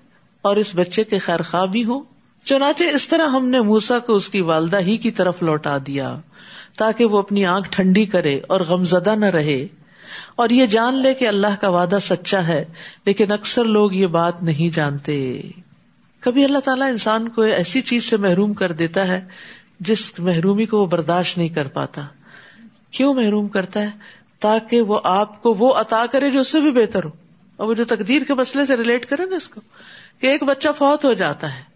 اور 0.42 0.56
اس 0.56 0.70
بچے 0.74 1.04
کے 1.04 1.18
خیر 1.18 1.42
خواہ 1.42 1.66
بھی 1.66 1.84
ہوں؟ 1.84 2.02
چنانچہ 2.44 2.84
اس 2.84 3.08
طرح 3.08 3.26
ہم 3.26 3.48
نے 3.48 3.60
موسا 3.60 3.98
کو 3.98 4.14
اس 4.14 4.28
کی 4.28 4.40
والدہ 4.40 4.78
ہی 4.78 4.96
کی 4.96 5.10
طرف 5.10 5.42
لوٹا 5.42 5.78
دیا۔ 5.86 6.20
تاکہ 6.78 7.04
وہ 7.04 7.18
اپنی 7.18 7.46
آنکھ 7.46 7.68
ٹھنڈی 7.70 8.06
کرے 8.06 8.40
اور 8.48 8.60
غمزدہ 8.60 9.14
نہ 9.14 9.24
رہے۔ 9.24 9.66
اور 10.36 10.50
یہ 10.50 10.66
جان 10.66 10.94
لے 10.94 11.14
کہ 11.14 11.28
اللہ 11.28 11.60
کا 11.60 11.68
وعدہ 11.68 11.98
سچا 12.02 12.46
ہے، 12.46 12.64
لیکن 13.06 13.32
اکثر 13.32 13.64
لوگ 13.64 13.92
یہ 13.92 14.06
بات 14.06 14.42
نہیں 14.42 14.76
جانتے۔ 14.76 15.42
کبھی 16.20 16.44
اللہ 16.44 16.58
تعالیٰ 16.58 16.88
انسان 16.88 17.28
کو 17.28 17.42
ایسی 17.42 17.80
چیز 17.80 18.04
سے 18.04 18.16
محروم 18.16 18.54
کر 18.54 18.72
دیتا 18.72 19.08
ہے 19.08 19.24
جس 19.80 20.18
محرومی 20.18 20.66
کو 20.66 20.78
وہ 20.78 20.86
برداشت 20.86 21.38
نہیں 21.38 21.48
کر 21.48 21.68
پاتا۔ 21.68 22.02
کیوں 22.90 23.14
محروم 23.14 23.48
کرتا 23.48 23.80
ہے؟ 23.80 23.88
تاکہ 24.40 24.80
وہ 24.80 25.00
آپ 25.04 25.42
کو 25.42 25.54
وہ 25.54 25.74
عطا 25.74 26.04
کرے 26.12 26.30
جو 26.30 26.40
اس 26.40 26.48
سے 26.48 26.60
بھی 26.60 26.70
بہتر 26.70 27.04
ہو۔ 27.04 27.10
اور 27.56 27.68
وہ 27.68 27.74
جو 27.74 27.84
تقدیر 27.84 28.22
کے 28.22 28.34
مسئلے 28.34 28.66
سے 28.66 28.76
ریلیٹ 28.76 29.06
کرے 29.06 29.24
نا 29.24 29.36
اس 29.36 29.48
کو، 29.48 29.60
کہ 30.20 30.26
ایک 30.26 30.42
بچہ 30.42 30.68
فوت 30.78 31.04
ہو 31.04 31.12
جاتا 31.12 31.54
ہے۔ 31.54 31.73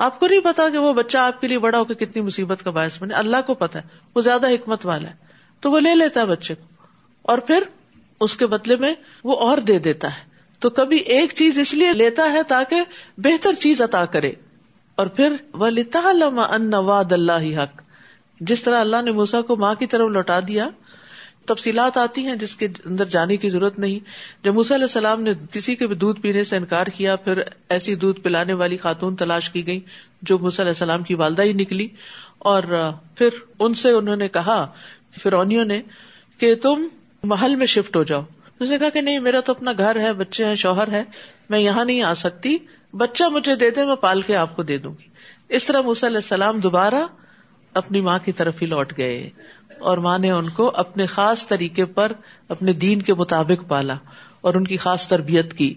آپ 0.00 0.20
کو 0.20 0.26
نہیں 0.26 0.40
پتا 0.40 0.68
کہ 0.68 0.78
وہ 0.78 0.92
بچہ 0.92 1.18
آپ 1.18 1.40
کے 1.40 1.48
لیے 1.48 1.58
بڑا 1.58 1.78
ہو 1.78 1.84
کے 1.84 1.94
کتنی 1.94 2.22
مصیبت 2.22 2.64
کا 2.64 2.70
باعث 2.70 3.02
بنے، 3.02 3.14
اللہ 3.14 3.36
کو 3.46 3.54
پتا 3.54 3.78
ہے، 3.78 3.88
وہ 4.14 4.20
زیادہ 4.20 4.48
حکمت 4.48 4.86
والا 4.86 5.10
ہے، 5.10 5.14
تو 5.60 5.70
وہ 5.70 5.80
لے 5.80 5.94
لیتا 5.94 6.20
ہے 6.20 6.26
بچے 6.26 6.54
کو۔ 6.54 6.64
اور 7.22 7.38
پھر 7.38 7.62
اس 8.20 8.36
کے 8.36 8.46
بدلے 8.46 8.76
میں 8.76 8.94
وہ 9.24 9.36
اور 9.36 9.58
دے 9.58 9.78
دیتا 9.78 10.08
ہے۔ 10.08 10.30
تو 10.58 10.70
کبھی 10.70 10.96
ایک 10.96 11.32
چیز 11.34 11.58
اس 11.58 11.74
لیے 11.74 11.92
لیتا 11.92 12.32
ہے 12.32 12.42
تاکہ 12.42 12.82
بہتر 13.16 13.52
چیز 13.52 13.82
عطا 13.82 14.04
کرے۔ 14.04 14.32
اور 14.94 15.06
پھر 15.06 15.36
وہ 15.54 15.70
لتا 15.70 16.12
واد 16.78 17.12
اللہ 17.12 17.56
حق۔ 17.56 17.82
جس 18.40 18.62
طرح 18.62 18.80
اللہ 18.80 19.02
نے 19.02 19.10
موسا 19.10 19.40
کو 19.40 19.56
ماں 19.56 19.74
کی 19.74 19.86
طرف 19.86 20.08
لوٹا 20.08 20.40
دیا 20.48 20.68
تفصیلات 21.54 21.96
آتی 21.96 22.26
ہیں 22.26 22.36
جس 22.36 22.56
کے 22.56 22.68
اندر 22.84 23.04
جانے 23.04 23.36
کی 23.36 23.48
ضرورت 23.48 23.78
نہیں۔ 23.78 23.98
جب 24.44 24.54
موسیٰ 24.54 24.76
علیہ 24.76 24.84
السلام 24.84 25.22
نے 25.22 25.32
کسی 25.52 25.74
کے 25.74 25.86
بھی 25.86 25.96
دودھ 25.96 26.20
پینے 26.20 26.44
سے 26.44 26.56
انکار 26.56 26.86
کیا، 26.86 27.16
پھر 27.16 27.40
ایسی 27.68 27.94
دودھ 27.94 28.20
پلانے 28.20 28.52
والی 28.52 28.76
خاتون 28.76 29.16
تلاش 29.16 29.50
کی 29.50 29.66
گئی 29.66 29.80
جو 30.22 30.38
موسیٰ 30.38 30.60
علیہ 30.60 30.70
السلام 30.70 31.02
کی 31.02 31.14
والدہ 31.14 31.42
ہی 31.42 31.52
نکلی۔ 31.52 31.88
اور 32.38 32.92
پھر 33.14 33.28
ان 33.58 33.74
سے 33.74 33.90
انہوں 33.90 34.16
نے 34.16 34.28
کہا 34.28 34.66
فرونیوں 35.22 35.64
نے، 35.64 35.82
کہ 36.38 36.54
تم 36.54 36.86
محل 37.22 37.56
میں 37.56 37.66
شفٹ 37.66 37.96
ہو 37.96 38.02
جاؤ۔ 38.02 38.22
اس 38.60 38.70
نے 38.70 38.78
کہا 38.78 38.88
کہ 38.88 39.00
نہیں، 39.00 39.18
میرا 39.18 39.40
تو 39.40 39.52
اپنا 39.52 39.72
گھر 39.78 40.00
ہے، 40.00 40.12
بچے 40.12 40.44
ہیں، 40.44 40.54
شوہر 40.54 40.92
ہے، 40.92 41.04
میں 41.48 41.58
یہاں 41.58 41.84
نہیں 41.84 42.02
آ 42.02 42.14
سکتی۔ 42.14 42.56
بچہ 42.92 43.24
مجھے 43.24 43.56
دے 43.56 43.70
دے، 43.70 43.84
میں 43.84 43.96
پال 43.96 44.22
کے 44.22 44.36
آپ 44.36 44.56
کو 44.56 44.62
دے 44.62 44.78
دوں 44.78 44.92
گی۔ 44.92 45.08
اس 45.48 45.66
طرح 45.66 45.80
موسیٰ 45.80 46.08
علیہ 46.08 46.18
السلام 46.18 46.60
دوبارہ 46.60 47.06
اپنی 47.74 48.00
ماں 48.00 48.18
کی 48.24 48.32
طرف 48.32 48.62
ہی 48.62 48.66
لوٹ 48.66 48.92
گئے۔ 48.98 49.30
اور 49.80 49.98
ماں 49.98 50.18
نے 50.18 50.30
ان 50.30 50.48
کو 50.48 50.72
اپنے 50.74 51.06
خاص 51.06 51.46
طریقے 51.46 51.84
پر 51.84 52.12
اپنے 52.48 52.72
دین 52.72 53.02
کے 53.02 53.14
مطابق 53.14 53.68
پالا 53.68 53.94
اور 54.40 54.54
ان 54.54 54.66
کی 54.66 54.76
خاص 54.76 55.08
تربیت 55.08 55.54
کی۔ 55.54 55.74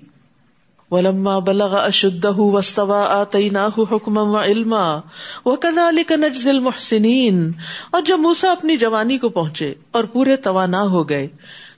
ولما 0.92 1.40
بلغ 1.40 1.78
اشدہ 1.78 2.32
وستوا 2.38 3.06
آتیناہ 3.10 3.80
حکما 3.92 4.22
و 4.22 4.44
علما 4.44 5.00
وکذالک 5.46 6.12
نجزی 6.12 6.50
المحسنین 6.50 7.52
اور 7.92 8.02
جب 8.02 8.20
موسیٰ 8.20 8.52
اپنی 8.52 8.78
جوانی 8.78 9.18
کو 9.18 9.30
پہنچے 9.30 9.74
اور 9.92 10.04
پورے 10.04 10.36
توانا 10.36 10.82
ہو 10.82 11.10
گئے 11.10 11.28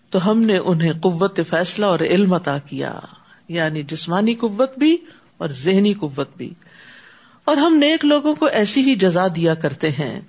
تو 0.09 0.31
ہم 0.31 0.41
نے 0.41 0.57
انہیں 0.57 0.93
قوت 0.93 1.39
فیصلہ 1.49 1.85
اور 1.85 1.99
علم 1.99 2.33
عطا 2.33 2.57
کیا 2.57 2.99
یعنی 3.47 3.83
جسمانی 3.83 4.35
قوت 4.35 4.77
بھی 4.77 4.97
اور 5.37 5.49
ذہنی 5.49 5.93
قوت 5.93 6.37
بھی۔ 6.37 6.53
اور 7.45 7.57
ہم 7.57 7.75
نیک 7.75 8.05
لوگوں 8.05 8.35
کو 8.35 8.45
ایسی 8.45 8.81
ہی 8.81 8.95
جزا 8.95 9.27
دیا 9.35 9.53
کرتے 9.53 9.91
ہیں۔ 9.91 10.21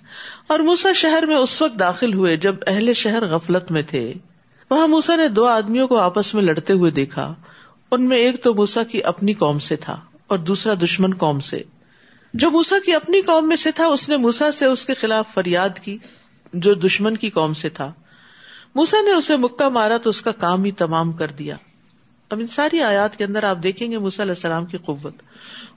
اور 0.47 0.59
موسا 0.59 0.93
شہر 0.93 1.27
میں 1.27 1.37
اس 1.37 1.63
وقت 1.63 1.79
داخل 1.79 2.15
ہوئے 2.15 2.37
جب 2.37 2.57
اہل 2.67 2.93
شہر 2.93 3.27
غفلت 3.27 3.71
میں 3.71 3.83
تھے۔ 3.83 4.15
وہاں 4.71 4.89
موسا 4.89 5.17
نے 5.17 5.29
دو 5.29 5.47
آدمیوں 5.47 5.89
کو 5.89 5.99
آپس 5.99 6.35
میں 6.35 6.43
لڑتے 6.43 6.73
ہوئے 6.73 6.91
دیکھا۔ 6.91 7.35
ان 7.91 8.09
میں 8.09 8.17
ایک 8.17 8.43
تو 8.43 8.55
موسا 8.55 8.83
کی 8.83 9.03
اپنی 9.03 9.33
قوم 9.33 9.59
سے 9.59 9.77
تھا 9.77 10.01
اور 10.27 10.39
دوسرا 10.39 10.75
دشمن 10.75 11.15
قوم 11.15 11.41
سے۔ 11.41 11.63
جو 12.35 12.51
موسا 12.51 12.77
کی 12.87 12.95
اپنی 12.95 13.21
قوم 13.21 13.49
میں 13.49 13.57
سے 13.57 13.73
تھا، 13.73 13.87
اس 13.87 14.09
نے 14.09 14.17
موسا 14.17 14.53
سے 14.53 14.67
اس 14.67 14.85
کے 14.85 14.95
خلاف 14.95 15.29
فریاد 15.35 15.79
کی 15.83 15.99
جو 16.53 16.75
دشمن 16.75 17.17
کی 17.17 17.31
قوم 17.31 17.55
سے 17.55 17.69
تھا۔ 17.69 17.93
موسا 18.75 18.97
نے 19.05 19.13
اسے 19.13 19.37
مکہ 19.37 19.69
مارا 19.69 19.97
تو 19.97 20.11
اس 20.11 20.23
کا 20.23 20.33
کام 20.33 20.65
ہی 20.65 20.71
تمام 20.71 21.13
کر 21.13 21.27
دیا۔ 21.27 21.57
اب 22.31 22.39
ان 22.41 22.47
ساری 22.47 22.83
آیات 22.83 23.17
کے 23.17 23.25
اندر 23.25 23.43
آپ 23.43 23.59
دیکھیں 23.63 23.91
گے 23.91 23.97
علیہ 23.97 24.21
السلام 24.21 24.67
کی 24.67 24.77
قوت۔ 24.77 25.23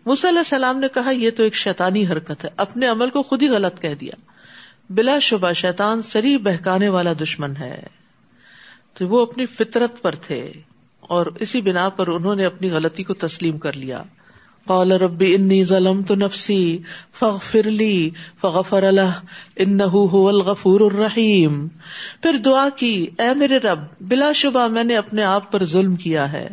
علیہ 0.05 0.37
السلام 0.37 0.79
نے 0.79 0.87
کہا، 0.93 1.11
یہ 1.11 1.31
تو 1.31 1.43
ایک 1.43 1.55
شیطانی 1.55 2.05
حرکت 2.05 2.45
ہے۔ 2.45 2.49
اپنے 2.57 2.87
عمل 2.87 3.09
کو 3.09 3.23
خود 3.23 3.43
ہی 3.43 3.49
غلط 3.49 3.79
کہہ 3.79 3.95
دیا۔ 3.95 4.11
بلا 4.89 5.19
شبہ 5.19 5.51
شیطان 5.51 6.01
سری 6.01 6.37
بہکانے 6.37 6.89
والا 6.89 7.13
دشمن 7.23 7.53
ہے۔ 7.59 7.81
تو 8.93 9.07
وہ 9.07 9.21
اپنی 9.21 9.45
فطرت 9.45 10.01
پر 10.01 10.15
تھے 10.15 10.51
اور 10.99 11.25
اسی 11.39 11.61
بنا 11.61 11.89
پر 11.89 12.07
انہوں 12.07 12.35
نے 12.35 12.45
اپنی 12.45 12.71
غلطی 12.71 13.03
کو 13.03 13.13
تسلیم 13.13 13.57
کر 13.57 13.73
لیا۔ 13.73 14.03
قال 14.65 14.91
ربی 14.91 15.35
انی 15.35 15.63
ظلم 15.63 16.03
تو 16.03 16.15
نفسی 16.15 16.77
فغفر 17.19 17.63
لی 17.63 18.09
فغفر 18.41 18.83
اللہ 18.83 20.07
هو 20.07 20.27
الغفور 20.27 20.81
الرحیم۔ 20.81 21.67
پھر 22.21 22.37
دعا 22.37 22.69
کی، 22.75 23.07
اے 23.17 23.33
میرے 23.35 23.57
رب، 23.57 23.79
بلا 24.01 24.31
شبہ 24.31 24.67
میں 24.67 24.83
نے 24.83 24.97
اپنے 24.97 25.23
آپ 25.23 25.51
پر 25.51 25.65
ظلم 25.65 25.95
کیا 25.95 26.31
ہے۔ 26.31 26.47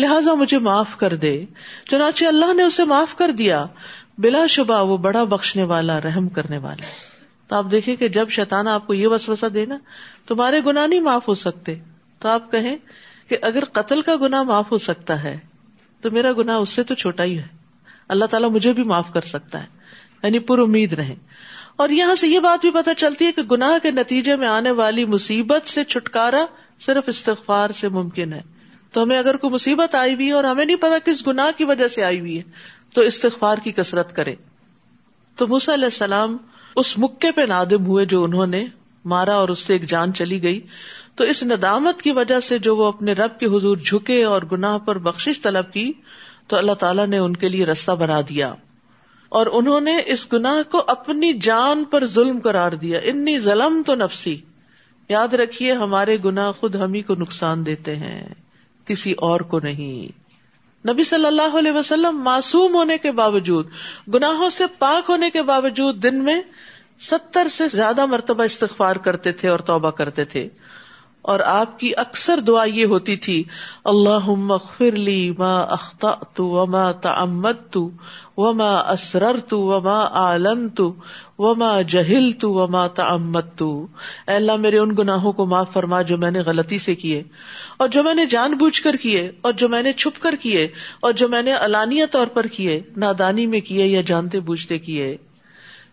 لہذا 0.00 0.34
مجھے 0.34 0.58
معاف 0.58 0.96
کر 0.96 1.16
دے۔ 1.16 1.44
چنانچہ 1.90 2.24
اللہ 2.24 2.54
نے 2.54 2.62
اسے 2.62 2.84
معاف 2.84 3.16
کر 3.16 3.30
دیا۔ 3.30 3.66
بلا 4.18 4.46
شبہ 4.46 4.84
وہ 4.84 4.96
بڑا 4.96 5.24
بخشنے 5.24 5.62
والا، 5.62 6.00
رحم 6.00 6.28
کرنے 6.28 6.58
والا۔ 6.58 6.84
تو 7.48 7.56
آپ 7.56 7.66
دیکھیں 7.70 7.96
کہ 7.96 8.08
جب 8.08 8.30
شیطان 8.30 8.68
آپ 8.68 8.86
کو 8.86 8.94
یہ 8.94 9.08
وسوسہ 9.08 9.46
دینا 9.46 9.78
تمہارے 10.26 10.60
گناہ 10.66 10.86
نہیں 10.86 11.00
معاف 11.00 11.28
ہو 11.28 11.34
سکتے۔ 11.34 11.78
تو 12.18 12.28
آپ 12.28 12.52
کہیں 12.52 12.76
کہ 13.28 13.36
اگر 13.42 13.64
قتل 13.64 14.02
کا 14.02 14.16
گناہ 14.16 14.42
معاف 14.42 14.72
ہو 14.72 14.78
سکتا 14.78 15.22
ہے، 15.22 15.38
تو 16.00 16.10
میرا 16.10 16.32
گناہ 16.32 16.56
اس 16.56 16.68
سے 16.70 16.82
تو 16.82 16.94
چھوٹا 16.94 17.24
ہی 17.24 17.38
ہے۔ 17.38 17.46
اللہ 18.08 18.24
تعالیٰ 18.24 18.50
مجھے 18.50 18.72
بھی 18.72 18.82
معاف 18.82 19.12
کر 19.12 19.20
سکتا 19.20 19.62
ہے۔ 19.62 19.66
یعنی 20.22 20.38
پر 20.38 20.58
امید 20.58 20.92
رہے 20.92 21.14
اور 21.76 21.88
یہاں 21.88 22.14
سے 22.14 22.28
یہ 22.28 22.40
بات 22.40 22.60
بھی 22.60 22.70
پتہ 22.70 22.90
چلتی 22.96 23.24
ہے 23.24 23.32
کہ 23.32 23.42
گناہ 23.42 23.78
کے 23.82 23.90
نتیجے 23.90 24.36
میں 24.36 24.48
آنے 24.48 24.70
والی 24.70 25.04
مصیبت 25.04 25.68
سے 25.68 25.84
چھٹکارا 25.84 26.44
صرف 26.80 27.04
استغفار 27.06 27.70
سے 27.70 27.88
ممکن 27.88 28.32
ہے۔ 28.32 28.42
تو 28.92 29.02
ہمیں 29.02 29.18
اگر 29.18 29.36
کوئی 29.36 29.54
مصیبت 29.54 29.94
آئی 29.94 30.14
ہوئی 30.14 30.26
ہے 30.26 30.32
اور 30.32 30.44
ہمیں 30.44 30.64
نہیں 30.64 30.76
پتا 30.76 30.98
کس 31.04 31.26
گناہ 31.26 31.58
کی 31.58 31.64
وجہ 31.64 31.88
سے 31.88 32.04
آئی 32.04 32.20
ہوئی 32.20 32.36
ہے، 32.36 32.42
تو 32.94 33.00
استغفار 33.00 33.58
کی 33.58 33.72
کسرت 33.72 34.16
کرے 34.16 34.34
تو 35.36 35.46
موسا 35.46 35.74
علیہ 35.74 35.84
السلام 35.84 36.36
اس 36.76 36.98
مکے 36.98 37.32
پہ 37.32 37.40
نادم 37.48 37.86
ہوئے 37.86 38.04
جو 38.04 38.24
انہوں 38.24 38.46
نے 38.46 38.64
مارا 39.04 39.34
اور 39.34 39.48
اس 39.48 39.58
سے 39.58 39.72
ایک 39.72 39.88
جان 39.88 40.14
چلی 40.14 40.42
گئی۔ 40.42 40.60
تو 41.14 41.24
اس 41.24 41.42
ندامت 41.42 42.02
کی 42.02 42.10
وجہ 42.10 42.40
سے 42.40 42.58
جو 42.58 42.76
وہ 42.76 42.84
اپنے 42.84 43.12
رب 43.12 43.38
کے 43.38 43.46
حضور 43.46 43.76
جھکے 43.76 44.24
اور 44.24 44.42
گناہ 44.52 44.78
پر 44.78 44.98
بخش 44.98 45.28
طلب 45.42 45.72
کی، 45.72 45.92
تو 46.46 46.56
اللہ 46.56 46.72
تعالیٰ 46.72 47.06
نے 47.06 47.18
ان 47.18 47.36
کے 47.36 47.48
لیے 47.48 47.66
رستہ 47.66 47.92
بنا 47.92 48.20
دیا۔ 48.20 48.54
اور 49.28 49.46
انہوں 49.52 49.80
نے 49.80 49.98
اس 50.06 50.32
گناہ 50.32 50.70
کو 50.70 50.84
اپنی 50.86 51.32
جان 51.32 51.84
پر 51.84 52.06
ظلم 52.06 52.38
قرار 52.38 52.72
دیا۔ 52.72 53.00
انی 53.02 53.38
ظلم 53.38 53.82
تو 53.86 53.94
نفسی۔ 53.94 54.40
یاد 55.08 55.34
رکھیے، 55.34 55.72
ہمارے 55.72 56.16
گناہ 56.24 56.52
خود 56.52 56.74
ہم 56.74 56.94
ہی 56.94 57.02
کو 57.02 57.14
نقصان 57.14 57.66
دیتے 57.66 57.96
ہیں۔ 57.96 58.34
کسی 58.90 59.12
اور 59.12 59.40
کو 59.40 59.60
نہیں۔ 59.60 60.20
نبی 60.88 61.04
صلی 61.04 61.26
اللہ 61.26 61.58
علیہ 61.58 61.72
وسلم 61.72 62.22
معصوم 62.22 62.74
ہونے 62.74 62.98
کے 62.98 63.12
باوجود، 63.12 63.66
گناہوں 64.14 64.48
سے 64.48 64.64
پاک 64.78 65.10
ہونے 65.10 65.30
کے 65.30 65.42
باوجود 65.42 66.02
دن 66.02 66.24
میں 66.24 66.42
ستر 67.00 67.48
سے 67.48 67.68
زیادہ 67.68 68.06
مرتبہ 68.06 68.44
استغفار 68.44 68.96
کرتے 68.96 69.32
تھے 69.32 69.48
اور 69.48 69.58
توبہ 69.58 69.90
کرتے 69.90 70.24
تھے۔ 70.24 70.48
اور 71.22 71.40
آپ 71.40 71.80
کی 71.80 71.92
اکثر 71.96 72.40
دعا 72.40 72.64
یہ 72.64 72.84
ہوتی 72.84 73.16
تھی 73.16 73.44
اللہ 73.84 74.28
مغفر 74.28 74.92
لی 74.92 75.34
ما 75.38 75.60
اخطأت 75.60 76.40
وما 76.40 76.92
تعمدت 76.92 77.78
وما 78.36 78.78
اسررت 78.78 79.54
وما 79.54 80.00
اعلنت 80.00 80.80
وما 81.40 81.80
جہلت 81.82 82.44
وما 82.44 82.86
تعمدت 82.86 83.62
اے 83.62 84.34
اللہ، 84.34 84.56
میرے 84.56 84.78
ان 84.78 84.94
گناہوں 84.98 85.32
کو 85.32 85.46
معاف 85.46 85.72
فرما 85.72 86.02
جو 86.02 86.18
میں 86.18 86.30
نے 86.30 86.40
غلطی 86.40 86.78
سے 86.78 86.94
کیے، 86.94 87.22
اور 87.76 87.88
جو 87.88 88.02
میں 88.02 88.14
نے 88.14 88.26
جان 88.26 88.54
بوجھ 88.54 88.82
کر 88.82 88.96
کیے، 88.96 89.30
اور 89.40 89.52
جو 89.52 89.68
میں 89.68 89.82
نے 89.82 89.92
چھپ 89.92 90.22
کر 90.22 90.34
کیے، 90.40 90.68
اور 91.00 91.12
جو 91.12 91.28
میں 91.28 91.42
نے 91.42 91.52
علانیہ 91.52 92.04
طور 92.10 92.26
پر 92.26 92.46
کیے، 92.46 92.80
نادانی 92.96 93.46
میں 93.46 93.60
کیے 93.60 93.86
یا 93.86 94.00
جانتے 94.00 94.40
بوجھتے 94.40 94.78
کیے۔ 94.78 95.16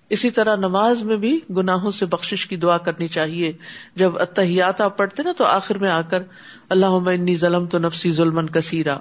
اسی 0.09 0.29
طرح 0.31 0.55
نماز 0.55 1.03
میں 1.03 1.17
بھی 1.17 1.39
گناہوں 1.49 1.91
سے 1.91 2.05
بخش 2.05 2.45
کی 2.47 2.55
دعا 2.55 2.77
کرنی 2.77 3.07
چاہیے۔ 3.07 3.51
جب 3.95 4.17
اتحیات 4.19 4.81
آپ 4.81 4.97
پڑھتے 4.97 5.23
نا 5.23 5.31
تو 5.37 5.45
آخر 5.45 5.77
میں 5.77 5.89
آ 5.89 6.01
کر 6.01 6.23
اللہ 6.69 7.09
انی 7.09 7.35
ظلم 7.35 7.65
تو 7.65 7.77
نفسی 7.77 8.11
ظلم 8.11 8.45
کثیرا۔ 8.47 8.97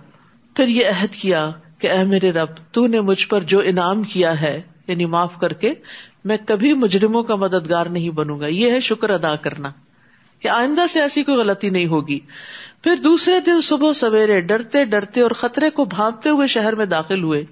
پھر 0.56 0.68
یہ 0.68 0.86
عہد 0.86 1.14
کیا 1.14 1.50
کہ 1.78 1.90
اے 1.90 2.02
میرے 2.04 2.32
رب، 2.32 2.48
تو 2.72 2.86
نے 2.86 3.00
مجھ 3.00 3.28
پر 3.28 3.40
جو 3.42 3.60
انعام 3.64 4.02
کیا 4.02 4.40
ہے 4.40 4.60
یعنی 4.86 5.04
معاف 5.04 5.38
کر 5.38 5.52
کے 5.52 5.72
میں 6.26 6.36
کبھی 6.46 6.72
مجرموں 6.72 7.22
کا 7.22 7.34
مددگار 7.34 7.86
نہیں 7.86 8.10
بنوں 8.10 8.40
گا۔ 8.40 8.46
یہ 8.46 8.70
ہے 8.70 8.80
شکر 8.80 9.10
ادا 9.10 9.36
کرنا 9.36 9.72
کہ 10.38 10.48
آئندہ 10.48 10.86
سے 10.90 11.00
ایسی 11.00 11.22
کوئی 11.22 11.36
غلطی 11.36 11.70
نہیں 11.70 11.86
ہوگی۔ 11.86 12.20
پھر 12.82 12.96
دوسرے 12.96 13.40
دن 13.40 13.60
صبح 13.60 13.92
سویرے 13.92 14.40
ڈرتے 14.40 14.84
ڈرتے 14.84 15.20
اور 15.20 15.30
خطرے 15.30 15.70
کو 15.70 15.84
بھانپتے 15.84 16.30
ہوئے 16.30 16.46
شہر 16.46 16.74
میں 16.74 16.86
داخل 16.86 17.22
ہوئے۔ 17.22 17.44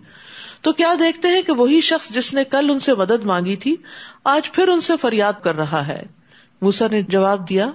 تو 0.60 0.72
کیا 0.72 0.94
دیکھتے 0.98 1.28
ہیں 1.28 1.42
کہ 1.42 1.52
وہی 1.52 1.80
شخص 1.80 2.08
جس 2.08 2.34
نے 2.34 2.44
کل 2.44 2.70
ان 2.70 2.78
سے 2.78 2.94
مدد 2.94 3.24
مانگی 3.24 3.56
تھی، 3.56 3.76
آج 4.24 4.52
پھر 4.52 4.68
ان 4.68 4.80
سے 4.80 4.96
فریاد 4.96 5.32
کر 5.42 5.56
رہا 5.56 5.86
ہے۔ 5.86 6.02
موسا 6.62 6.86
نے 6.90 7.02
جواب 7.02 7.48
دیا، 7.48 7.70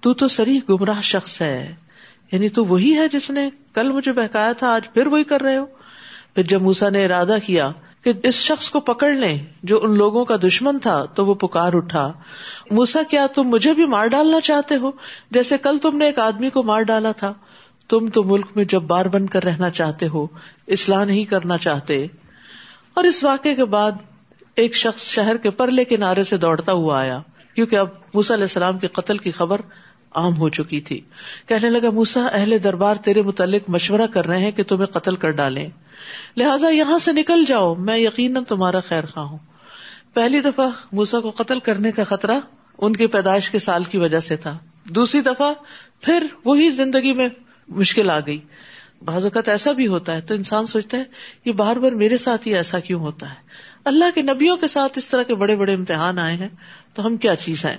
تو 0.00 0.14
تو 0.14 0.28
سری 0.28 0.60
گمراہ 0.68 1.00
شخص 1.02 1.42
ہے۔ 1.42 1.74
یعنی 2.32 2.48
تو 2.48 2.64
وہی 2.64 2.94
ہے 2.94 3.08
جس 3.08 3.30
نے 3.30 3.50
کل 3.74 3.92
مجھے 3.92 4.12
بہکایا 4.12 4.52
تھا، 4.52 4.74
آج 4.74 4.92
پھر 4.94 5.06
وہی 5.06 5.24
کر 5.24 5.42
رہے 5.42 5.56
ہو۔ 5.56 5.66
پھر 6.34 6.42
جب 6.42 6.62
موسا 6.62 6.88
نے 6.88 7.04
ارادہ 7.04 7.36
کیا 7.46 7.70
کہ 8.06 8.12
اس 8.22 8.34
شخص 8.34 8.70
کو 8.70 8.80
پکڑ 8.80 9.10
لیں 9.10 9.38
جو 9.62 9.80
ان 9.82 9.96
لوگوں 9.96 10.24
کا 10.24 10.36
دشمن 10.36 10.78
تھا، 10.78 11.04
تو 11.04 11.26
وہ 11.26 11.34
پکار 11.34 11.72
اٹھا۔ 11.72 12.12
موسا 12.70 13.02
کیا 13.10 13.26
تم 13.26 13.42
مجھے 13.42 13.74
بھی 13.74 13.86
مار 13.86 14.06
ڈالنا 14.06 14.40
چاہتے 14.40 14.76
ہو؟ 14.76 14.90
جیسے 15.30 15.58
کل 15.58 15.78
تم 15.78 15.96
نے 15.96 16.06
ایک 16.06 16.18
آدمی 16.18 16.50
کو 16.50 16.62
مار 16.62 16.82
ڈالا 16.82 17.12
تھا۔ 17.12 17.34
تم 17.88 18.08
تو 18.08 18.22
ملک 18.22 18.46
میں 18.56 18.64
جب 18.64 18.82
بار 18.82 19.04
بن 19.04 19.26
کر 19.26 19.44
رہنا 19.44 19.70
چاہتے 19.70 20.08
ہو، 20.08 20.26
اصلاح 20.68 21.04
نہیں 21.04 21.24
کرنا 21.24 21.58
چاہتے۔ 21.58 22.06
اور 22.94 23.04
اس 23.04 23.24
واقعے 23.24 23.54
کے 23.54 23.64
بعد 23.64 23.92
ایک 24.56 24.74
شخص 24.74 25.02
شہر 25.02 25.36
کے 25.36 25.50
پرلے 25.50 25.84
کنارے 25.84 26.24
سے 26.24 26.36
دوڑتا 26.36 26.72
ہوا 26.72 27.00
آیا، 27.00 27.20
کیونکہ 27.54 27.76
اب 27.76 27.88
موسا 28.14 28.34
علیہ 28.34 28.44
السلام 28.44 28.78
کے 28.78 28.86
قتل 28.86 29.18
کی 29.18 29.32
خبر 29.32 29.60
عام 30.14 30.36
ہو 30.36 30.48
چکی 30.48 30.80
تھی۔ 30.80 31.00
کہنے 31.46 31.70
لگا 31.70 31.90
موسا 31.90 32.26
اہل 32.26 32.56
دربار 32.64 32.94
تیرے 32.94 33.22
متعلق 33.22 33.70
مشورہ 33.70 34.06
کر 34.06 34.26
رہے 34.26 34.38
ہیں 34.38 34.52
کہ 34.52 34.62
تمہیں 34.62 34.86
قتل 34.86 35.16
کر 35.16 35.30
ڈالیں۔ 35.30 35.70
لہٰذا 36.36 36.68
یہاں 36.68 36.98
سے 36.98 37.12
نکل 37.12 37.44
جاؤ، 37.44 37.74
میں 37.74 37.98
یقیناً 37.98 38.44
تمہارا 38.44 38.80
خیر 38.80 39.06
خواہ 39.06 39.26
ہوں۔ 39.26 39.38
پہلی 40.14 40.40
دفعہ 40.40 40.68
موسا 40.92 41.20
کو 41.20 41.30
قتل 41.30 41.58
کرنے 41.58 41.92
کا 41.92 42.04
خطرہ 42.04 42.40
ان 42.78 42.96
کی 42.96 43.06
پیدائش 43.06 43.50
کے 43.50 43.58
سال 43.58 43.84
کی 43.84 43.98
وجہ 43.98 44.20
سے 44.20 44.36
تھا۔ 44.36 44.58
دوسری 44.84 45.20
دفعہ 45.20 45.52
پھر 46.00 46.26
وہی 46.44 46.70
زندگی 46.70 47.12
میں 47.12 47.28
مشکل 47.68 48.10
آ 48.10 48.20
گئی۔ 48.20 48.38
بعض 49.04 49.24
اوقات 49.24 49.48
ایسا 49.48 49.72
بھی 49.72 49.86
ہوتا 49.86 50.14
ہے 50.14 50.20
تو 50.20 50.34
انسان 50.34 50.66
سوچتا 50.66 50.96
ہے، 50.96 51.04
یہ 51.44 51.52
بار 51.52 51.76
بار 51.76 51.92
میرے 51.92 52.16
ساتھ 52.16 52.48
ہی 52.48 52.54
ایسا 52.54 52.78
کیوں 52.78 53.00
ہوتا 53.00 53.30
ہے؟ 53.30 53.34
اللہ 53.84 54.04
کے 54.14 54.22
نبیوں 54.22 54.56
کے 54.56 54.66
ساتھ 54.66 54.98
اس 54.98 55.08
طرح 55.08 55.22
کے 55.22 55.34
بڑے 55.34 55.56
بڑے 55.56 55.74
امتحان 55.74 56.18
آئے 56.18 56.36
ہیں 56.36 56.48
تو 56.94 57.06
ہم 57.06 57.16
کیا 57.16 57.36
چیز 57.36 57.64
ہیں؟ 57.64 57.76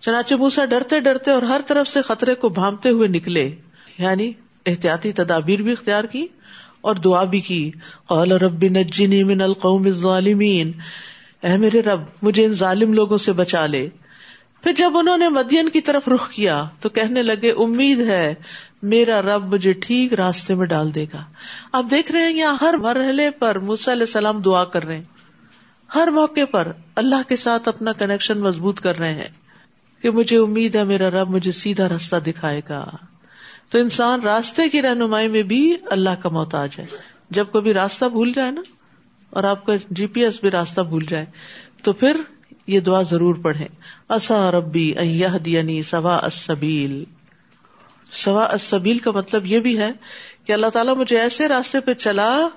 چنانچہ 0.00 0.34
موسا 0.34 0.64
ڈرتے 0.64 1.00
ڈرتے 1.00 1.30
اور 1.30 1.42
ہر 1.42 1.60
طرف 1.66 1.88
سے 1.88 2.02
خطرے 2.02 2.34
کو 2.34 2.48
بھامتے 2.48 2.90
ہوئے 2.90 3.08
نکلے 3.08 3.56
یعنی 3.98 4.32
احتیاطی 4.66 5.12
تدابیر 5.12 5.62
بھی 5.62 5.72
اختیار 5.72 6.04
کی 6.04 6.26
اور 6.88 6.96
دعا 6.96 7.24
بھی 7.24 7.40
کی۔ 7.40 7.70
قال 8.06 8.32
رب 8.32 8.64
نجنی 8.64 9.22
من 9.24 9.40
القوم 9.40 9.84
الظالمین۔ 9.84 10.72
اے 11.42 11.56
میرے 11.56 11.80
رب، 11.82 12.00
مجھے 12.22 12.44
ان 12.44 12.52
ظالم 12.52 12.92
لوگوں 12.92 13.16
سے 13.16 13.32
بچا 13.32 13.66
لے۔ 13.66 13.88
پھر 14.62 14.72
جب 14.72 14.92
انہوں 14.94 15.18
نے 15.18 15.28
مدین 15.28 15.68
کی 15.68 15.80
طرف 15.80 16.08
رخ 16.08 16.30
کیا 16.30 16.64
تو 16.80 16.88
کہنے 16.88 17.22
لگے، 17.22 17.50
امید 17.50 18.00
ہے، 18.00 18.34
میرا 18.82 19.22
رب 19.22 19.54
مجھے 19.54 19.72
ٹھیک 19.72 20.14
راستے 20.14 20.54
میں 20.54 20.66
ڈال 20.66 20.94
دے 20.94 21.06
گا۔ 21.14 21.24
آپ 21.72 21.84
دیکھ 21.90 22.12
رہے 22.12 22.20
ہیں، 22.20 22.36
یہاں 22.36 22.56
ہر 22.60 22.74
مرحلے 22.74 23.30
پر 23.30 23.58
علیہ 23.58 23.92
السلام 23.92 24.40
دعا 24.40 24.64
کر 24.64 24.84
رہے 24.84 24.96
ہیں۔ 24.96 25.04
ہر 25.94 26.08
موقع 26.08 26.44
پر 26.50 26.72
اللہ 26.94 27.28
کے 27.28 27.36
ساتھ 27.36 27.68
اپنا 27.68 27.92
کنیکشن 27.92 28.38
مضبوط 28.38 28.80
کر 28.80 28.98
رہے 28.98 29.14
ہیں 29.14 29.28
کہ 30.02 30.10
مجھے 30.10 30.38
امید 30.38 30.74
ہے، 30.74 30.84
میرا 30.84 31.10
رب 31.10 31.30
مجھے 31.30 31.52
سیدھا 31.52 31.88
راستہ 31.88 32.16
دکھائے 32.16 32.60
گا۔ 32.68 32.84
تو 33.70 33.78
انسان 33.78 34.20
راستے 34.20 34.68
کی 34.68 34.82
رہنمائی 34.82 35.28
میں 35.28 35.42
بھی 35.42 35.76
اللہ 35.90 36.10
کا 36.22 36.28
محتاج 36.28 36.70
ہے۔ 36.78 36.86
جب 37.30 37.46
کبھی 37.52 37.74
راستہ 37.74 38.04
بھول 38.04 38.32
جائے 38.32 38.50
نا 38.50 38.60
اور 39.30 39.44
آپ 39.44 39.66
کا 39.66 39.72
جی 39.90 40.06
پی 40.06 40.24
ایس 40.24 40.40
بھی 40.40 40.50
راستہ 40.50 40.80
بھول 40.80 41.04
جائے 41.08 41.26
تو 41.82 41.92
پھر 41.92 42.16
یہ 42.66 42.80
دعا 42.80 43.02
ضرور 43.02 43.34
پڑھے 43.34 43.66
اصا 44.08 44.50
ربی 44.50 44.94
دینی 45.44 45.82
سوا 45.82 46.16
اسبیل 46.16 47.04
سوا 48.12 48.44
اسبیل 48.44 48.98
کا 48.98 49.10
مطلب 49.10 49.46
یہ 49.46 49.58
بھی 49.58 49.78
ہے 49.78 49.90
کہ 50.44 50.52
اللہ 50.52 50.66
تعالیٰ 50.66 50.96
مجھے 50.96 51.20
ایسے 51.20 51.48
راستے 51.48 51.80
پہ 51.80 51.94
چلا 51.94 52.48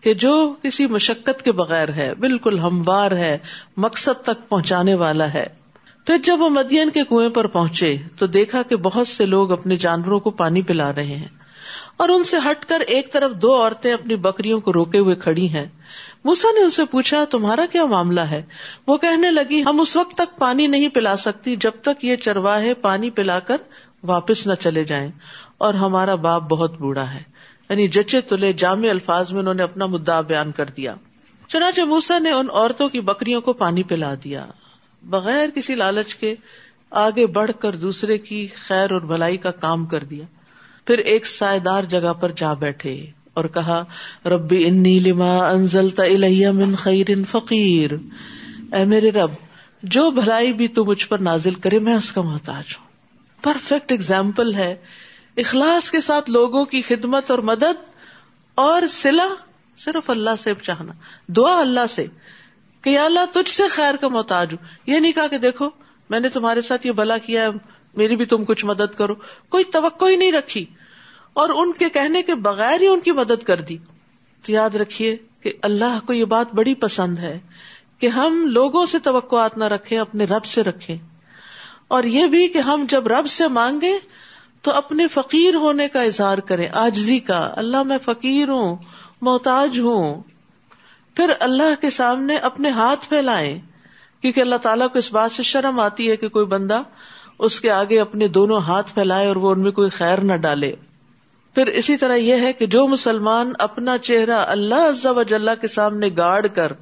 کہ 0.00 0.14
جو 0.14 0.54
کسی 0.62 0.86
مشقت 0.86 1.42
کے 1.42 1.52
بغیر 1.52 1.92
ہے، 1.92 2.14
بالکل 2.14 2.58
ہموار 2.58 3.12
ہے، 3.12 3.38
مقصد 3.76 4.22
تک 4.22 4.48
پہنچانے 4.48 4.94
والا 4.94 5.32
ہے۔ 5.34 5.46
پھر 6.08 6.16
جب 6.22 6.40
وہ 6.40 6.48
مدین 6.48 6.90
کے 6.90 7.04
کنویں 7.04 7.28
پر 7.28 7.46
پہنچے 7.46 7.96
تو 8.18 8.26
دیکھا 8.26 8.62
کہ 8.62 8.76
بہت 8.76 9.08
سے 9.08 9.26
لوگ 9.26 9.52
اپنے 9.52 9.76
جانوروں 9.76 10.20
کو 10.20 10.30
پانی 10.30 10.62
پلا 10.62 10.94
رہے 10.94 11.04
ہیں 11.04 11.28
اور 11.96 12.08
ان 12.08 12.24
سے 12.24 12.36
ہٹ 12.50 12.64
کر 12.64 12.80
ایک 12.80 13.12
طرف 13.12 13.30
دو 13.32 13.62
عورتیں 13.62 13.92
اپنی 13.92 14.16
بکریوں 14.16 14.60
کو 14.60 14.72
روکے 14.72 14.98
ہوئے 14.98 15.14
کھڑی 15.14 15.48
ہیں۔ 15.48 15.66
موسا 16.24 16.48
نے 16.54 16.60
ان 16.60 16.70
سے 16.70 16.84
پوچھا، 16.84 17.24
تمہارا 17.24 17.66
کیا 17.72 17.84
معاملہ 17.84 18.20
ہے؟ 18.20 18.42
وہ 18.86 18.96
کہنے 18.96 19.30
لگی، 19.30 19.62
ہم 19.62 19.80
اس 19.80 19.96
وقت 19.96 20.14
تک 20.14 20.38
پانی 20.38 20.66
نہیں 20.66 20.88
پلا 20.88 21.16
سکتی 21.16 21.56
جب 21.56 21.70
تک 21.82 22.04
یہ 22.04 22.16
چرواہے 22.16 22.74
پانی 22.74 23.10
پلا 23.10 23.38
کر 23.38 23.56
واپس 24.02 24.46
نہ 24.46 24.54
چلے 24.54 24.84
جائیں 24.84 25.10
اور 25.58 25.74
ہمارا 25.74 26.14
باپ 26.14 26.42
بہت 26.42 26.78
بوڑھا 26.78 27.14
ہے۔ 27.14 27.22
یعنی 27.70 27.88
جچے 27.88 28.20
تلے 28.20 28.52
جامع 28.52 28.88
الفاظ 28.90 29.32
میں 29.32 29.40
انہوں 29.40 29.54
نے 29.54 29.62
اپنا 29.62 29.86
مدعا 29.86 30.20
بیان 30.20 30.52
کر 30.52 30.66
دیا۔ 30.66 30.94
چنانچہ 31.48 31.80
موسا 31.80 32.18
نے 32.18 32.30
ان 32.30 32.46
عورتوں 32.52 32.88
کی 32.88 33.00
بکریوں 33.00 33.40
کو 33.40 33.52
پانی 33.52 33.82
پلا 33.82 34.14
دیا۔ 34.24 34.46
بغیر 35.02 35.48
کسی 35.54 35.74
لالچ 35.74 36.14
کے 36.14 36.34
آگے 36.90 37.26
بڑھ 37.26 37.50
کر 37.58 37.76
دوسرے 37.76 38.18
کی 38.18 38.46
خیر 38.46 38.90
اور 38.90 39.00
بھلائی 39.00 39.36
کا 39.36 39.50
کام 39.50 39.86
کر 39.86 40.04
دیا۔ 40.04 40.24
پھر 40.86 40.98
ایک 40.98 41.26
سائے 41.26 41.58
دار 41.58 41.84
جگہ 41.84 42.12
پر 42.12 42.32
جا 42.32 42.54
بیٹھے 42.54 43.06
اور 43.34 43.44
کہا، 43.44 43.84
ربی 44.24 44.66
انی 44.66 44.98
لما 44.98 45.48
انزلتا 45.48 46.04
الیہ 46.04 46.48
من 46.48 46.74
خیر 46.74 47.06
فقیر۔ 47.30 47.90
اے 48.72 48.84
میرے 48.84 49.10
رب، 49.10 49.30
جو 49.82 50.10
بھلائی 50.10 50.52
بھی 50.52 50.68
تو 50.68 50.84
مجھ 50.84 51.06
پر 51.06 51.18
نازل 51.18 51.54
کرے، 51.54 51.78
میں 51.78 51.96
اس 51.96 52.12
کا 52.12 52.20
محتاج 52.20 52.64
ہوں۔ 52.78 52.88
پرفیکٹ 53.42 53.92
اگزامپل 53.92 54.54
ہے 54.54 54.76
اخلاص 55.36 55.90
کے 55.90 56.00
ساتھ 56.00 56.30
لوگوں 56.30 56.64
کی 56.64 56.82
خدمت 56.82 57.30
اور 57.30 57.38
مدد 57.38 57.84
اور 58.54 58.86
سلا 58.86 59.28
صرف 59.76 60.10
اللہ 60.10 60.36
سے 60.38 60.52
چاہنا، 60.62 60.92
دعا 61.26 61.60
اللہ 61.60 61.86
سے۔ 61.88 62.06
کہ 62.82 62.98
اللہ 62.98 63.20
تجھ 63.32 63.50
سے 63.50 63.68
خیر 63.68 63.94
کا 63.94 64.08
محتاج 64.08 64.52
ہوں۔ 64.52 64.64
یہ 64.86 64.98
نہیں 64.98 65.12
کہا 65.12 65.26
کہ 65.26 65.38
دیکھو، 65.38 65.68
میں 66.10 66.20
نے 66.20 66.28
تمہارے 66.28 66.60
ساتھ 66.60 66.86
یہ 66.86 66.92
بلا 66.92 67.18
کیا 67.18 67.42
ہے، 67.42 67.48
میری 67.96 68.16
بھی 68.16 68.24
تم 68.24 68.44
کچھ 68.44 68.64
مدد 68.64 68.94
کرو۔ 68.98 69.14
کوئی 69.48 69.64
توقع 69.64 70.04
ہی 70.04 70.16
نہیں 70.16 70.32
رکھی۔ 70.32 70.64
اور 71.32 71.48
ان 71.48 71.72
کے 71.72 71.88
کہنے 71.88 72.22
کے 72.22 72.34
بغیر 72.34 72.80
ہی 72.80 72.86
ان 72.86 73.00
کی 73.00 73.12
مدد 73.12 73.42
کر 73.42 73.60
دی۔ 73.60 73.76
تو 74.42 74.52
یاد 74.52 74.74
رکھیے 74.74 75.16
کہ 75.40 75.52
اللہ 75.62 75.98
کو 76.06 76.12
یہ 76.12 76.24
بات 76.24 76.54
بڑی 76.54 76.74
پسند 76.74 77.18
ہے 77.18 77.38
کہ 77.98 78.06
ہم 78.06 78.46
لوگوں 78.46 78.86
سے 78.86 78.98
توقعات 78.98 79.58
نہ 79.58 79.64
رکھیں، 79.64 79.98
اپنے 79.98 80.24
رب 80.24 80.44
سے 80.44 80.62
رکھیں۔ 80.62 80.96
اور 81.88 82.04
یہ 82.04 82.26
بھی 82.26 82.48
کہ 82.48 82.58
ہم 82.58 82.86
جب 82.88 83.08
رب 83.08 83.26
سے 83.26 83.48
مانگے 83.48 83.92
تو 84.62 84.70
اپنے 84.70 85.08
فقیر 85.08 85.54
ہونے 85.54 85.88
کا 85.88 86.02
اظہار 86.02 86.38
کریں 86.38 86.68
آجزی 86.72 87.18
کا۔ 87.18 87.52
اللہ 87.56 87.82
میں 87.82 87.98
فقیر 88.04 88.48
ہوں، 88.48 88.76
محتاج 89.20 89.80
ہوں۔ 89.80 90.22
پھر 91.18 91.32
اللہ 91.40 91.80
کے 91.80 91.90
سامنے 91.90 92.36
اپنے 92.36 92.70
ہاتھ 92.70 93.08
پھیلائیں، 93.08 93.58
کیونکہ 94.20 94.40
اللہ 94.40 94.56
تعالیٰ 94.56 94.88
کو 94.92 94.98
اس 94.98 95.12
بات 95.12 95.32
سے 95.32 95.42
شرم 95.42 95.80
آتی 95.80 96.10
ہے 96.10 96.16
کہ 96.16 96.28
کوئی 96.28 96.46
بندہ 96.46 96.82
اس 97.38 97.60
کے 97.60 97.70
آگے 97.70 98.00
اپنے 98.00 98.28
دونوں 98.28 98.60
ہاتھ 98.60 98.94
پھیلائے 98.94 99.26
اور 99.26 99.36
وہ 99.36 99.50
ان 99.50 99.62
میں 99.62 99.72
کوئی 99.72 99.90
خیر 99.90 100.20
نہ 100.20 100.36
ڈالے۔ 100.36 100.72
پھر 101.54 101.66
اسی 101.66 101.96
طرح 101.96 102.14
یہ 102.14 102.40
ہے 102.40 102.52
کہ 102.52 102.66
جو 102.66 102.86
مسلمان 102.86 103.52
اپنا 103.58 103.98
چہرہ 103.98 104.38
اللہ 104.48 104.88
عزا 104.88 105.10
وجاللہ 105.10 105.50
کے 105.60 105.66
سامنے 105.66 106.08
گاڑ 106.16 106.46
کر 106.46 106.72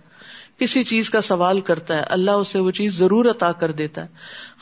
کسی 0.58 0.84
چیز 0.84 1.10
کا 1.10 1.20
سوال 1.20 1.60
کرتا 1.60 1.96
ہے، 1.96 2.02
اللہ 2.10 2.30
اسے 2.30 2.58
وہ 2.58 2.70
چیز 2.70 2.98
ضرور 2.98 3.24
عطا 3.24 3.52
کر 3.52 3.72
دیتا 3.72 4.02
ہے۔ 4.02 4.06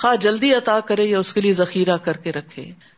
خواہ 0.00 0.16
جلدی 0.16 0.54
عطا 0.54 0.80
کرے 0.80 1.04
یا 1.04 1.18
اس 1.18 1.34
کے 1.34 1.40
لیے 1.40 1.52
ذخیرہ 1.52 1.96
کر 1.96 2.16
کے 2.16 2.32
رکھے۔ 2.32 2.93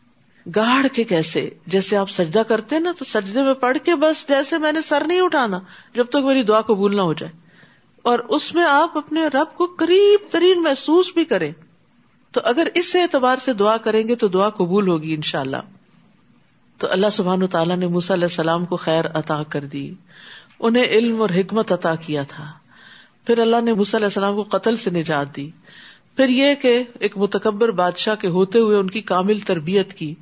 گاڑ 0.54 0.86
کے 0.86 1.04
کیسے؟ 1.04 1.50
جیسے 1.66 1.96
آپ 1.96 2.10
سجدہ 2.10 2.38
کرتے 2.38 2.78
نا 2.78 2.92
تو 2.98 3.04
سجدے 3.04 3.42
میں 3.42 3.54
پڑھ 3.54 3.78
کے 3.84 3.94
بس 3.94 4.28
جیسے 4.28 4.58
میں 4.58 4.72
نے 4.72 4.82
سر 4.82 5.02
نہیں 5.06 5.20
اٹھانا، 5.20 5.60
جب 5.94 6.06
تک 6.06 6.16
میری 6.16 6.42
دعا 6.42 6.60
قبول 6.60 6.96
نہ 6.96 7.00
ہو 7.00 7.12
جائے۔ 7.12 7.32
اور 8.02 8.18
اس 8.18 8.54
میں 8.54 8.64
آپ 8.64 8.98
اپنے 8.98 9.26
رب 9.26 9.56
کو 9.56 9.66
قریب 9.78 10.20
ترین 10.30 10.62
محسوس 10.62 11.06
بھی 11.14 11.24
کریں۔ 11.24 11.52
تو 12.32 12.40
اگر 12.44 12.68
اس 12.74 12.96
اعتبار 12.96 13.36
سے 13.36 13.52
دعا 13.52 13.76
کریں 13.76 14.08
گے 14.08 14.14
تو 14.14 14.28
دعا 14.28 14.48
قبول 14.48 14.88
ہوگی 14.88 15.14
ان 15.14 15.22
شاء 15.22 15.40
اللہ 15.40 15.56
تو 16.78 16.86
اللہ 16.90 17.06
سبحان 17.12 17.46
تعالیٰ 17.46 17.76
نے 17.76 17.86
موسیٰ 17.86 18.16
علیہ 18.16 18.24
السلام 18.24 18.64
کو 18.64 18.76
خیر 18.76 19.04
عطا 19.14 19.42
کر 19.48 19.64
دی۔ 19.64 19.94
انہیں 20.60 20.84
علم 20.84 21.22
اور 21.22 21.30
حکمت 21.30 21.72
عطا 21.72 21.94
کیا 21.94 22.22
تھا۔ 22.22 22.52
پھر 23.26 23.38
اللہ 23.38 23.60
نے 23.60 23.72
موسیٰ 23.72 23.94
علیہ 23.94 24.06
السلام 24.06 24.34
کو 24.34 24.42
قتل 24.42 24.76
سے 24.76 24.90
نجات 24.90 25.36
دی۔ 25.36 25.50
پھر 26.16 26.28
یہ 26.28 26.54
کہ 26.54 26.82
ایک 26.98 27.18
متکبر 27.18 27.70
بادشاہ 27.70 28.14
کے 28.14 28.28
ہوتے 28.28 28.58
ہوئے 28.58 28.76
ان 28.76 28.90
کی 28.90 29.00
کامل 29.00 29.38
تربیت 29.38 29.94
کی، 29.94 30.14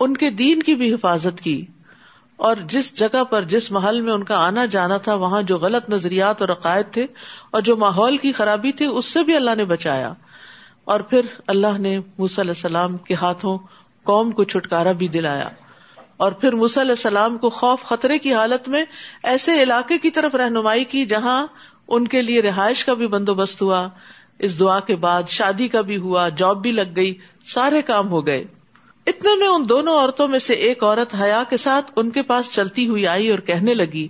ان 0.00 0.16
کے 0.16 0.30
دین 0.30 0.62
کی 0.62 0.74
بھی 0.74 0.94
حفاظت 0.94 1.40
کی، 1.40 1.66
اور 2.36 2.56
جس 2.56 2.98
جگہ 2.98 3.24
پر، 3.24 3.42
جس 3.42 3.70
محل 3.70 4.00
میں 4.00 4.12
ان 4.12 4.24
کا 4.24 4.46
آنا 4.46 4.64
جانا 4.66 4.96
تھا، 4.96 5.14
وہاں 5.14 5.42
جو 5.42 5.58
غلط 5.58 5.90
نظریات 5.90 6.40
اور 6.40 6.48
عقائد 6.48 6.86
تھے 6.90 7.06
اور 7.50 7.62
جو 7.62 7.76
ماحول 7.76 8.16
کی 8.16 8.32
خرابی 8.32 8.72
تھی، 8.72 8.86
اس 8.86 9.04
سے 9.04 9.22
بھی 9.22 9.36
اللہ 9.36 9.54
نے 9.56 9.64
بچایا۔ 9.64 10.12
اور 10.84 11.00
پھر 11.00 11.20
اللہ 11.46 11.78
نے 11.78 11.98
موسی 12.18 12.40
علیہ 12.40 12.50
السلام 12.50 12.96
کے 12.96 13.14
ہاتھوں 13.14 13.58
قوم 14.04 14.30
کو 14.30 14.44
چھٹکارا 14.44 14.92
بھی 14.92 15.08
دلایا۔ 15.08 15.48
اور 16.16 16.32
پھر 16.32 16.52
علیہ 16.52 16.80
السلام 16.80 17.38
کو 17.38 17.50
خوف 17.50 17.84
خطرے 17.84 18.18
کی 18.18 18.34
حالت 18.34 18.68
میں 18.68 18.84
ایسے 19.22 19.62
علاقے 19.62 19.98
کی 19.98 20.10
طرف 20.10 20.34
رہنمائی 20.34 20.84
کی، 20.84 21.06
جہاں 21.06 21.46
ان 21.88 22.08
کے 22.08 22.22
لیے 22.22 22.42
رہائش 22.42 22.84
کا 22.84 22.94
بھی 22.94 23.06
بندوبست 23.06 23.62
ہوا۔ 23.62 23.88
اس 24.38 24.58
دعا 24.60 24.80
کے 24.80 24.96
بعد 24.96 25.22
شادی 25.28 25.68
کا 25.68 25.80
بھی 25.80 25.96
ہوا، 25.96 26.28
جاب 26.28 26.62
بھی 26.62 26.72
لگ 26.72 26.96
گئی، 26.96 27.14
سارے 27.44 27.82
کام 27.82 28.08
ہو 28.08 28.26
گئے۔ 28.26 28.44
اتنے 29.06 29.36
میں 29.38 29.46
ان 29.46 29.68
دونوں 29.68 29.98
عورتوں 29.98 30.28
میں 30.28 30.38
سے 30.38 30.54
ایک 30.54 30.84
عورت 30.84 31.14
حیا 31.20 31.42
کے 31.50 31.56
ساتھ 31.56 31.92
ان 31.96 32.10
کے 32.10 32.22
پاس 32.22 32.52
چلتی 32.52 32.88
ہوئی 32.88 33.06
آئی 33.06 33.30
اور 33.30 33.38
کہنے 33.38 33.74
لگی، 33.74 34.08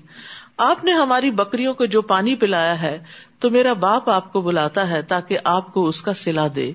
آپ 0.56 0.84
نے 0.84 0.92
ہماری 0.92 1.30
بکریوں 1.30 1.74
کو 1.74 1.84
جو 1.84 2.02
پانی 2.02 2.34
پلایا 2.34 2.82
ہے، 2.82 3.04
تو 3.38 3.50
میرا 3.50 3.72
باپ 3.72 4.10
آپ 4.10 4.32
کو 4.32 4.40
بلاتا 4.40 4.88
ہے 4.88 5.02
تاکہ 5.02 5.38
آپ 5.44 5.74
کو 5.74 5.88
اس 5.88 6.02
کا 6.02 6.14
سلا 6.14 6.46
دے۔ 6.56 6.72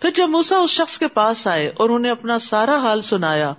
پھر 0.00 0.10
جب 0.14 0.28
موسا 0.28 0.56
اس 0.56 0.70
شخص 0.70 0.98
کے 0.98 1.08
پاس 1.08 1.46
آئے 1.46 1.72
اور 1.76 1.90
انہیں 1.90 2.12
اپنا 2.12 2.38
سارا 2.38 2.76
حال 2.76 3.02
سنایا، 3.02 3.52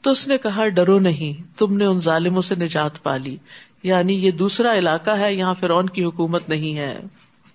تو 0.00 0.10
اس 0.10 0.28
نے 0.28 0.38
کہا، 0.38 0.68
ڈرو 0.68 0.98
نہیں، 0.98 1.58
تم 1.58 1.76
نے 1.76 1.84
ان 1.84 2.00
ظالموں 2.00 2.42
سے 2.42 2.54
نجات 2.54 3.02
پالی 3.02 3.36
یعنی 3.82 4.26
یہ 4.26 4.30
دوسرا 4.30 4.74
علاقہ 4.74 5.10
ہے، 5.10 5.34
یہاں 5.34 5.54
فرعون 5.60 5.88
کی 5.88 6.04
حکومت 6.04 6.48
نہیں 6.48 6.78
ہے۔ 6.78 7.00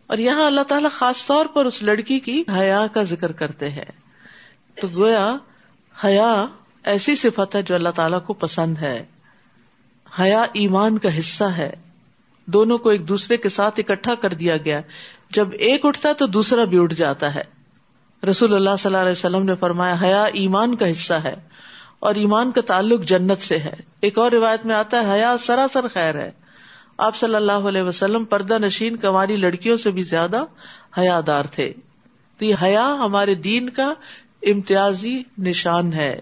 اور 0.07 0.17
یہاں 0.17 0.45
اللہ 0.45 0.61
تعالیٰ 0.61 0.91
خاص 0.91 1.25
طور 1.25 1.45
پر 1.45 1.65
اس 1.65 1.83
لڑکی 1.83 2.19
کی 2.19 2.43
حیا 2.55 2.85
کا 2.93 3.03
ذکر 3.03 3.31
کرتے 3.31 3.69
ہیں۔ 3.69 3.85
تو 4.81 4.87
گویا 4.95 5.35
حیا 6.03 6.45
ایسی 6.83 7.15
صفت 7.15 7.55
ہے 7.55 7.61
جو 7.61 7.75
اللہ 7.75 7.89
تعالیٰ 7.89 8.25
کو 8.25 8.33
پسند 8.33 8.77
ہے۔ 8.77 9.05
حیا 10.19 10.45
ایمان 10.53 10.97
کا 10.97 11.19
حصہ 11.19 11.43
ہے۔ 11.43 11.75
دونوں 12.45 12.77
کو 12.77 12.89
ایک 12.89 13.07
دوسرے 13.07 13.37
کے 13.37 13.49
ساتھ 13.49 13.79
اکٹھا 13.79 14.15
کر 14.15 14.33
دیا 14.33 14.57
گیا۔ 14.57 14.81
جب 15.29 15.47
ایک 15.53 15.85
اٹھتا 15.85 16.13
تو 16.13 16.27
دوسرا 16.27 16.63
بھی 16.63 16.79
اٹھ 16.81 16.93
جاتا 16.93 17.35
ہے۔ 17.35 17.43
رسول 18.29 18.53
اللہ 18.53 18.69
صلی 18.79 18.89
اللہ 18.89 18.97
علیہ 18.97 19.11
وسلم 19.11 19.43
نے 19.43 19.55
فرمایا، 19.55 19.95
حیا 20.01 20.23
ایمان 20.23 20.75
کا 20.75 20.91
حصہ 20.91 21.13
ہے 21.13 21.35
اور 21.99 22.15
ایمان 22.15 22.51
کا 22.51 22.61
تعلق 22.61 23.01
جنت 23.01 23.41
سے 23.41 23.57
ہے۔ 23.57 23.73
ایک 24.01 24.17
اور 24.17 24.31
روایت 24.31 24.65
میں 24.65 24.75
آتا 24.75 25.01
ہے، 25.01 25.11
حیا 25.11 25.35
سراسر 25.39 25.87
خیر 25.87 26.15
ہے۔ 26.15 26.31
آپ 26.97 27.15
صلی 27.15 27.35
اللہ 27.35 27.51
علیہ 27.51 27.81
وسلم 27.81 28.25
پردہ 28.25 28.57
نشین 28.59 28.95
کماری 28.95 29.35
لڑکیوں 29.35 29.77
سے 29.77 29.91
بھی 29.91 30.01
زیادہ 30.01 30.45
حیا 30.97 31.21
دار 31.27 31.45
تھے۔ 31.45 31.73
تو 32.37 32.45
یہ 32.45 32.55
حیا 32.61 32.95
ہمارے 32.99 33.35
دین 33.35 33.69
کا 33.69 33.93
امتیازی 34.41 35.23
نشان 35.37 35.93
ہے۔ 35.93 36.21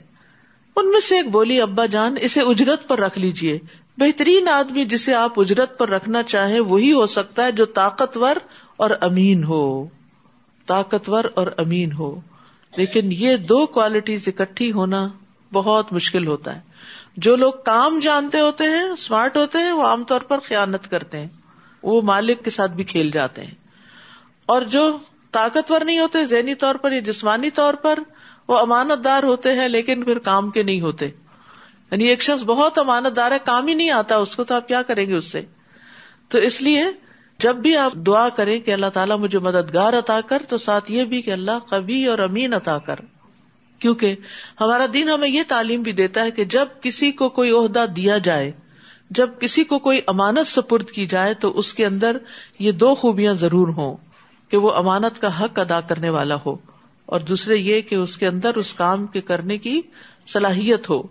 ان 0.76 0.92
میں 0.92 1.00
سے 1.00 1.16
ایک 1.16 1.30
بولی، 1.30 1.62
ابا 1.62 1.86
جان، 1.86 2.16
اسے 2.22 2.42
اجرت 2.42 2.88
پر 2.88 3.00
رکھ 3.00 3.20
لیجیے 3.20 3.60
بہترین 3.98 4.48
آدمی 4.48 4.86
جسے 4.86 5.14
آپ 5.14 5.40
اجرت 5.40 5.78
پر 5.78 5.90
رکھنا 5.90 6.24
چاہیں 6.24 6.60
وہی 6.60 6.94
ہو 6.94 7.06
سکتا 7.06 7.44
ہے 7.46 7.52
جو 7.52 7.66
طاقتور 7.66 8.36
اور 8.78 8.90
امین 9.02 9.44
ہو۔ 9.44 9.88
طاقتور 10.66 11.24
اور 11.34 11.48
امین 11.58 11.92
ہو۔ 11.92 12.20
لیکن 12.78 13.12
یہ 13.12 13.38
دو 13.38 13.66
کوالٹیز 13.66 14.28
اکٹھی 14.28 14.72
ہونا 14.72 15.08
بہت 15.56 15.94
مشکل 15.94 16.28
ہوتا 16.28 16.56
ہے۔ 16.56 16.62
جو 17.18 17.36
لوگ 17.36 17.54
کام 17.66 18.00
جانتے 18.00 18.40
ہوتے 18.40 18.64
ہیں 18.64 18.84
اسمارٹ 18.84 19.38
ہوتے 19.38 19.58
ہیں، 19.58 19.72
وہ 19.72 19.84
عام 19.84 20.04
طور 20.04 20.22
پر 20.22 20.40
خیالت 20.40 20.92
کرتے 20.92 21.20
ہیں۔ 21.20 21.28
وہ 21.84 22.02
مالک 22.02 22.44
کے 22.44 22.50
ساتھ 22.50 22.72
بھی 22.72 22.84
کھیل 22.84 23.12
جاتے 23.12 23.44
ہیں۔ 23.44 23.54
اور 24.46 24.62
جو 24.62 24.98
طاقتور 25.32 25.82
نہیں 25.82 26.00
ہوتے، 26.00 26.26
ذہنی 26.26 26.56
طور 26.56 26.76
پر 26.76 26.92
یا 26.92 27.00
جسمانی 27.00 27.50
طور 27.50 27.74
پر، 27.74 28.00
وہ 28.48 28.60
امانت 28.60 29.04
دار 29.04 29.24
ہوتے 29.24 29.52
ہیں، 29.52 29.68
لیکن 29.68 30.04
پھر 30.04 30.20
کام 30.20 30.52
کے 30.52 30.64
نہیں 30.64 30.82
ہوتے۔ 30.82 31.06
یعنی 31.92 32.06
ایک 32.06 32.22
شخص 32.22 32.44
بہت 32.44 32.78
امانت 32.78 33.16
دار 33.16 33.32
ہے، 33.32 33.38
کام 33.46 33.68
ہی 33.68 33.74
نہیں 33.74 33.90
آتا، 33.90 34.16
اس 34.16 34.36
کو 34.36 34.44
تو 34.44 34.56
آپ 34.56 34.68
کیا 34.68 34.82
کریں 34.82 35.06
گے 35.06 35.16
اس 35.16 35.26
سے؟ 35.26 35.42
تو 36.30 36.38
اس 36.38 36.62
لیے 36.62 36.84
جب 37.40 37.56
بھی 37.56 37.78
آپ 37.78 37.94
دعا 37.94 38.30
کریں 38.30 38.60
کہ 38.60 38.72
اللہ 38.72 38.86
تعالیٰ 38.94 39.18
مجھے 39.18 39.40
مددگار 39.40 39.94
عطا 39.94 40.22
کر، 40.22 40.42
تو 40.50 40.58
ساتھ 40.58 40.92
یہ 40.92 41.04
بھی 41.04 41.22
کہ 41.22 41.32
اللہ 41.32 41.70
کبھی 41.70 42.06
اور 42.06 42.20
امین 42.20 42.54
عطا 42.54 42.78
کر۔ 42.78 42.96
کیونکہ 43.80 44.16
ہمارا 44.62 44.86
دین 44.94 45.10
ہمیں 45.10 45.28
یہ 45.30 45.44
تعلیم 45.48 45.82
بھی 45.82 45.92
دیتا 45.92 46.24
ہے 46.24 46.32
کہ 46.32 46.46
جب 46.46 46.68
کسی 46.82 47.12
کو 47.12 47.30
کوئی 47.30 47.52
عہدہ 47.52 47.86
دیا 47.96 48.18
جائے، 48.18 48.52
جب 49.10 49.30
کسی 49.40 49.64
کو 49.64 49.80
کوئی 49.80 50.00
امانت 50.08 50.48
سپرد 50.48 50.90
کی 50.90 51.06
جائے 51.06 51.34
تو 51.34 51.58
اس 51.58 51.74
کے 51.74 51.86
اندر 51.86 52.18
یہ 52.60 52.72
دو 52.72 52.94
خوبیاں 52.96 53.34
ضرور 53.34 53.68
ہوں، 53.68 53.96
کہ 54.52 54.58
وہ 54.58 54.72
امانت 54.72 55.22
کا 55.22 55.42
حق 55.42 55.60
ادا 55.60 55.80
کرنے 55.82 56.10
والا 56.10 56.36
ہو 56.46 56.56
اور 57.06 57.20
دوسرے 57.20 57.56
یہ 57.56 57.82
کہ 57.82 57.96
اس 57.96 58.18
کے 58.18 58.28
اندر 58.28 58.56
اس 58.56 58.74
کام 58.74 59.06
کے 59.08 59.22
کرنے 59.22 59.58
کی 59.58 59.82
صلاحیت 60.28 60.90
ہو۔ 60.90 61.02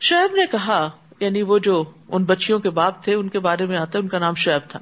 شعیب 0.00 0.34
نے 0.34 0.46
کہا 0.50 0.88
یعنی 1.20 1.42
وہ 1.42 1.58
جو 1.58 1.84
ان 2.08 2.24
بچیوں 2.24 2.58
کے 2.58 2.70
باپ 2.70 3.02
تھے، 3.04 3.14
ان 3.14 3.28
کے 3.28 3.38
بارے 3.38 3.66
میں 3.66 3.76
آتا 3.76 3.98
ان 3.98 4.08
کا 4.08 4.18
نام 4.18 4.34
شعیب 4.34 4.70
تھا۔ 4.70 4.80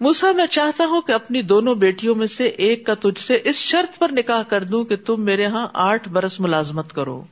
موسا 0.00 0.32
میں 0.32 0.46
چاہتا 0.46 0.84
ہوں 0.86 1.00
کہ 1.00 1.12
اپنی 1.12 1.42
دونوں 1.42 1.74
بیٹیوں 1.74 2.14
میں 2.14 2.26
سے 2.26 2.44
ایک 2.44 2.86
کا 2.86 2.94
تجھ 2.94 3.20
سے 3.20 3.38
اس 3.44 3.56
شرط 3.56 3.98
پر 3.98 4.08
نکاح 4.12 4.42
کر 4.42 4.62
دوں 4.62 4.84
کہ 4.84 4.96
تم 4.96 5.24
میرے 5.24 5.42
یہاں 5.42 5.68
آٹھ 5.72 6.08
برس 6.08 6.40
ملازمت 6.40 6.92
کرو۔ 6.92 7.22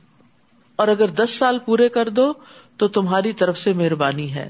اور 0.75 0.87
اگر 0.87 1.07
دس 1.07 1.29
سال 1.29 1.59
پورے 1.59 1.89
کر 1.89 2.09
دو 2.09 2.33
تو 2.77 2.87
تمہاری 2.87 3.33
طرف 3.33 3.59
سے 3.59 3.73
مہربانی 3.73 4.35
ہے۔ 4.35 4.49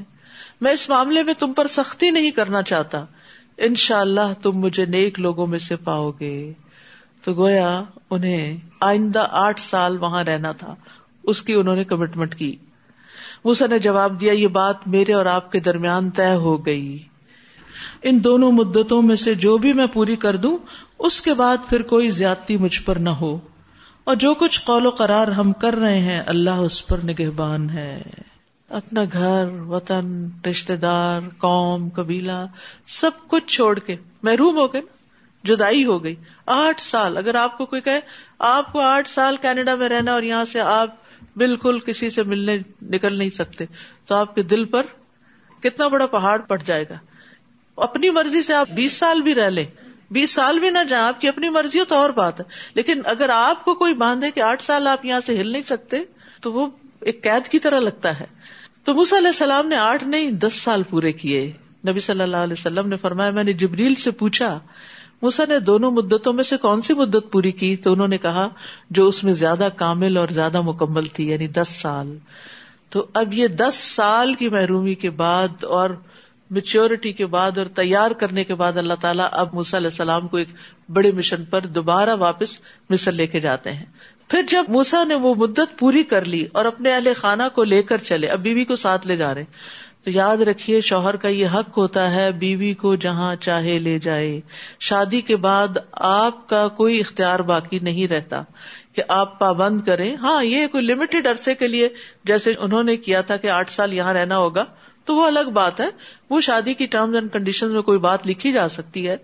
میں 0.61 0.71
اس 0.71 0.89
معاملے 0.89 1.23
میں 1.23 1.33
تم 1.33 1.53
پر 1.53 1.67
سختی 1.67 2.11
نہیں 2.11 2.31
کرنا 2.31 2.61
چاہتا۔ 2.61 3.05
ان 3.57 3.75
شاء 3.75 3.99
اللہ 3.99 4.33
تم 4.41 4.51
مجھے 4.51 4.85
نیک 4.85 5.19
لوگوں 5.19 5.47
میں 5.47 5.59
سے 5.59 5.75
پاؤ 5.75 6.11
گے۔ 6.19 6.53
تو 7.23 7.33
گویا 7.33 7.83
انہیں 8.09 8.57
آئندہ 8.79 9.27
آٹھ 9.31 9.61
سال 9.61 9.97
وہاں 9.97 10.23
رہنا 10.23 10.51
تھا۔ 10.51 10.75
اس 11.23 11.41
کی 11.41 11.53
انہوں 11.53 11.75
نے 11.75 11.83
کمٹمنٹ 11.83 12.35
کی۔ 12.35 12.55
موسا 13.45 13.65
نے 13.67 13.79
جواب 13.79 14.19
دیا، 14.19 14.33
یہ 14.33 14.47
بات 14.47 14.87
میرے 14.87 15.13
اور 15.13 15.25
آپ 15.25 15.51
کے 15.51 15.59
درمیان 15.59 16.09
طے 16.09 16.33
ہو 16.33 16.65
گئی۔ 16.65 17.03
ان 18.03 18.23
دونوں 18.23 18.51
مدتوں 18.51 19.01
میں 19.01 19.15
سے 19.15 19.35
جو 19.35 19.57
بھی 19.57 19.73
میں 19.73 19.87
پوری 19.87 20.15
کر 20.15 20.35
دوں، 20.35 20.57
اس 20.99 21.21
کے 21.21 21.33
بعد 21.33 21.57
پھر 21.69 21.81
کوئی 21.81 22.09
زیادتی 22.09 22.57
مجھ 22.57 22.81
پر 22.81 22.95
نہ 22.95 23.09
ہو۔ 23.09 23.39
اور 24.03 24.15
جو 24.15 24.33
کچھ 24.33 24.61
قول 24.61 24.85
و 24.85 24.89
قرار 24.89 25.27
ہم 25.27 25.53
کر 25.53 25.73
رہے 25.73 25.99
ہیں، 25.99 26.21
اللہ 26.25 26.49
اس 26.49 26.87
پر 26.87 26.97
نگہبان 27.03 27.69
ہے۔ 27.69 28.01
اپنا 28.69 29.01
گھر، 29.13 29.49
وطن 29.49 30.29
رشتے 30.49 30.75
دار، 30.75 31.21
قوم، 31.37 31.89
قبیلہ، 31.89 32.45
سب 32.87 33.11
کچھ 33.27 33.47
چھوڑ 33.47 33.79
کے 33.79 33.95
محروم 34.23 34.55
ہو 34.55 34.73
گئے 34.73 34.81
جدائی 35.43 35.85
ہو 35.85 36.03
گئی۔ 36.03 36.15
آٹھ 36.45 36.81
سال، 36.81 37.17
اگر 37.17 37.35
آپ 37.35 37.57
کو 37.57 37.65
کوئی 37.65 37.81
کہے، 37.81 37.99
آپ 38.39 38.73
کو 38.73 38.79
آٹھ 38.79 39.09
سال 39.09 39.35
کینیڈا 39.41 39.75
میں 39.75 39.89
رہنا 39.89 40.13
اور 40.13 40.23
یہاں 40.23 40.45
سے 40.45 40.59
آپ 40.59 40.95
بالکل 41.35 41.79
کسی 41.79 42.09
سے 42.09 42.23
ملنے 42.23 42.57
نکل 42.81 43.17
نہیں 43.17 43.29
سکتے، 43.29 43.65
تو 44.05 44.15
آپ 44.15 44.35
کے 44.35 44.43
دل 44.43 44.65
پر 44.65 44.81
کتنا 45.59 45.87
بڑا 45.87 46.05
پہاڑ 46.05 46.39
پڑ 46.39 46.61
جائے 46.65 46.85
گا۔ 46.89 46.95
اپنی 47.75 48.09
مرضی 48.09 48.41
سے 48.41 48.53
آپ 48.53 48.69
بیس 48.69 48.93
سال 48.93 49.21
بھی 49.21 49.35
رہ 49.35 49.49
لیں۔ 49.49 49.65
بیس 50.11 50.31
سال 50.31 50.59
بھی 50.59 50.69
نہ 50.69 50.83
جائیں، 50.89 51.05
آپ 51.05 51.21
کی 51.21 51.27
اپنی 51.27 51.49
مرضی 51.49 51.79
ہو 51.79 51.85
تو 51.85 51.95
اور 51.95 52.09
بات 52.09 52.39
ہے۔ 52.39 52.45
لیکن 52.73 53.01
اگر 53.05 53.29
آپ 53.29 53.65
کو 53.65 53.75
کوئی 53.75 53.93
باندھے 53.93 54.31
کہ 54.31 54.39
آٹھ 54.39 54.61
سال 54.61 54.87
آپ 54.87 55.05
یہاں 55.05 55.19
سے 55.25 55.41
ہل 55.41 55.47
نہیں 55.47 55.61
سکتے، 55.61 55.97
تو 56.41 56.53
وہ 56.53 56.67
ایک 56.99 57.23
قید 57.23 57.47
کی 57.47 57.59
طرح 57.59 57.79
لگتا 57.79 58.19
ہے۔ 58.19 58.25
تو 58.83 58.93
موسیٰ 58.93 59.17
علیہ 59.17 59.27
السلام 59.27 59.67
نے 59.67 59.75
آٹھ 59.75 60.03
نہیں، 60.03 60.31
دس 60.31 60.53
سال 60.53 60.83
پورے 60.83 61.11
کیے۔ 61.11 61.51
نبی 61.87 61.99
صلی 61.99 62.23
اللہ 62.23 62.37
علیہ 62.37 62.53
وسلم 62.53 62.89
نے 62.89 62.97
فرمایا، 62.97 63.31
میں 63.31 63.43
نے 63.43 63.53
جبریل 63.53 63.95
سے 63.95 64.11
پوچھا 64.11 64.59
موسا 65.21 65.43
نے 65.49 65.59
دونوں 65.59 65.91
مدتوں 65.91 66.33
میں 66.33 66.43
سے 66.43 66.57
کون 66.57 66.81
سی 66.81 66.93
مدت 66.93 67.31
پوری 67.31 67.51
کی؟ 67.51 67.75
تو 67.75 67.93
انہوں 67.93 68.07
نے 68.07 68.17
کہا، 68.17 68.49
جو 68.89 69.07
اس 69.07 69.23
میں 69.23 69.33
زیادہ 69.33 69.69
کامل 69.75 70.17
اور 70.17 70.27
زیادہ 70.27 70.61
مکمل 70.61 71.05
تھی 71.05 71.31
یعنی 71.31 71.47
دس 71.47 71.67
سال۔ 71.81 72.17
تو 72.89 73.05
اب 73.13 73.33
یہ 73.33 73.47
دس 73.47 73.75
سال 73.75 74.33
کی 74.33 74.49
محرومی 74.49 74.95
کے 74.95 75.09
بعد 75.09 75.63
اور 75.63 75.89
میچیورٹی 76.53 77.11
کے 77.11 77.25
بعد 77.25 77.57
اور 77.57 77.65
تیار 77.65 78.11
کرنے 78.11 78.43
کے 78.43 78.55
بعد 78.55 78.77
اللہ 78.77 78.93
تعالیٰ 78.93 79.27
اب 79.31 79.47
علیہ 79.57 79.75
السلام 79.75 80.27
کو 80.27 80.37
ایک 80.37 80.47
بڑے 80.89 81.11
مشن 81.11 81.45
پر 81.45 81.61
دوبارہ 81.61 82.15
واپس 82.15 82.59
مصر 82.89 83.11
لے 83.11 83.27
کے 83.27 83.39
جاتے 83.39 83.71
ہیں۔ 83.71 83.85
پھر 84.27 84.41
جب 84.47 84.63
موسا 84.69 85.03
نے 85.03 85.15
وہ 85.15 85.35
مدت 85.35 85.79
پوری 85.79 86.03
کر 86.03 86.25
لی 86.25 86.45
اور 86.51 86.65
اپنے 86.65 86.93
اہل 86.93 87.07
خانہ 87.15 87.43
کو 87.55 87.63
لے 87.63 87.83
کر 87.83 87.97
چلے، 87.97 88.27
اب 88.27 88.39
بیوی 88.39 88.65
کو 88.65 88.75
ساتھ 88.75 89.07
لے 89.07 89.15
جا 89.15 89.33
رہے 89.33 89.43
تو 90.03 90.09
یاد 90.09 90.37
رکھیے، 90.37 90.81
شوہر 90.81 91.15
کا 91.15 91.27
یہ 91.27 91.47
حق 91.47 91.77
ہوتا 91.77 92.11
ہے، 92.11 92.31
بیوی 92.31 92.73
کو 92.73 92.95
جہاں 92.95 93.35
چاہے 93.35 93.77
لے 93.79 93.99
جائے۔ 93.99 94.41
شادی 94.79 95.21
کے 95.21 95.35
بعد 95.35 95.67
آپ 95.91 96.49
کا 96.49 96.67
کوئی 96.67 96.99
اختیار 96.99 97.39
باقی 97.39 97.79
نہیں 97.79 98.07
رہتا 98.07 98.43
کہ 98.93 99.03
آپ 99.07 99.39
پابند 99.39 99.81
کریں۔ 99.81 100.15
ہاں 100.15 100.43
یہ 100.43 100.67
کوئی 100.67 100.85
لمیٹڈ 100.85 101.27
عرصے 101.27 101.55
کے 101.55 101.67
لیے، 101.67 101.89
جیسے 102.23 102.53
انہوں 102.59 102.83
نے 102.83 102.97
کیا 102.97 103.21
تھا 103.21 103.37
کہ 103.37 103.49
آٹھ 103.49 103.71
سال 103.71 103.93
یہاں 103.93 104.13
رہنا 104.13 104.37
ہوگا۔ 104.37 104.65
تو 105.05 105.15
وہ 105.15 105.25
الگ 105.25 105.49
بات 105.53 105.79
ہے۔ 105.79 105.87
وہ 106.29 106.41
شادی 106.41 106.73
کی 106.73 106.85
ٹرمز 106.85 107.15
اینڈ 107.15 107.33
کنڈیشن 107.33 107.71
میں 107.71 107.81
کوئی 107.81 107.99
بات 107.99 108.27
لکھی 108.27 108.51
جا 108.51 108.69
سکتی 108.69 109.09
ہے۔ 109.09 109.17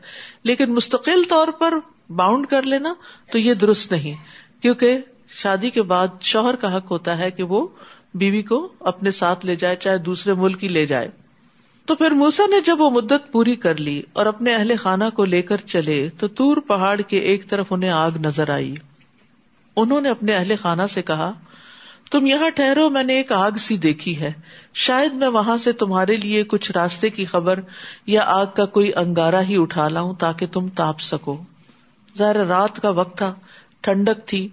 لیکن 0.44 0.74
مستقل 0.74 1.24
طور 1.30 1.48
پر 1.48 1.74
باؤنڈ 2.10 2.48
کر 2.48 2.64
لینا 2.64 2.94
تو 3.32 3.38
یہ 3.38 3.54
درست 3.54 3.92
نہیں۔ 3.92 4.16
کیونکہ 4.62 4.98
شادی 5.30 5.70
کے 5.70 5.82
بعد 5.82 6.08
شوہر 6.22 6.56
کا 6.56 6.78
حق 6.78 6.92
ہوتا 6.92 7.18
ہے 7.18 7.32
کہ 7.32 7.44
وہ 7.44 7.68
بیوی 8.14 8.42
کو 8.42 8.70
اپنے 8.80 9.12
ساتھ 9.12 9.46
لے 9.46 9.56
جائے، 9.56 9.76
چاہے 9.76 9.98
دوسرے 9.98 10.34
ملک 10.34 10.64
ہی 10.64 10.70
لے 10.70 10.86
جائے۔ 10.86 11.08
تو 11.86 11.96
پھر 11.96 12.12
موسا 12.12 12.44
نے 12.46 12.62
جب 12.66 12.82
وہ 12.82 12.90
مدت 12.90 13.32
پوری 13.32 13.56
کر 13.56 13.78
لی 13.78 14.02
اور 14.14 14.26
اپنے 14.26 14.56
اہل 14.56 14.72
خانہ 14.80 15.04
کو 15.14 15.26
لے 15.26 15.42
کر 15.42 15.58
چلے 15.58 16.10
تو 16.20 16.28
تور 16.28 16.58
پہاڑ 16.58 17.02
کے 17.02 17.18
ایک 17.18 17.50
طرف 17.50 17.68
انہیں 17.70 17.90
آگ 17.90 18.12
نظر 18.12 18.50
آئی۔ 18.50 18.76
انہوں 19.76 20.02
نے 20.02 20.10
اپنے 20.10 20.36
اہل 20.36 20.56
خانہ 20.62 20.82
سے 20.92 21.02
کہا 21.02 21.34
تم 22.12 22.26
یہاں 22.26 22.50
ٹھہرو، 22.50 22.90
میں 22.90 23.04
نے 23.04 23.14
ایک 23.14 23.32
آگ 23.32 23.52
سی 23.52 23.78
دیکھی 23.78 24.20
ہے۔ 24.20 24.32
شاید 24.74 25.14
میں 25.14 25.28
وہاں 25.28 25.58
سے 25.58 25.72
تمہارے 25.72 26.16
لیے 26.16 26.44
کچھ 26.44 26.72
راستے 26.72 27.10
کی 27.10 27.26
خبر 27.26 27.60
یا 28.06 28.22
آگ 28.26 28.46
کا 28.56 28.66
کوئی 28.66 28.92
انگارا 28.96 29.42
ہی 29.42 29.62
اٹھا 29.62 29.88
لاؤں 29.88 30.14
تاکہ 30.14 30.48
تم 30.48 30.68
تاپ 30.68 31.00
سکو۔ 31.00 31.38
ظاہر 32.18 32.46
رات 32.46 32.80
کا 32.80 32.90
وقت 32.90 33.18
تھا، 33.18 33.34
ٹھنڈک 33.82 34.28
تھی۔ 34.28 34.50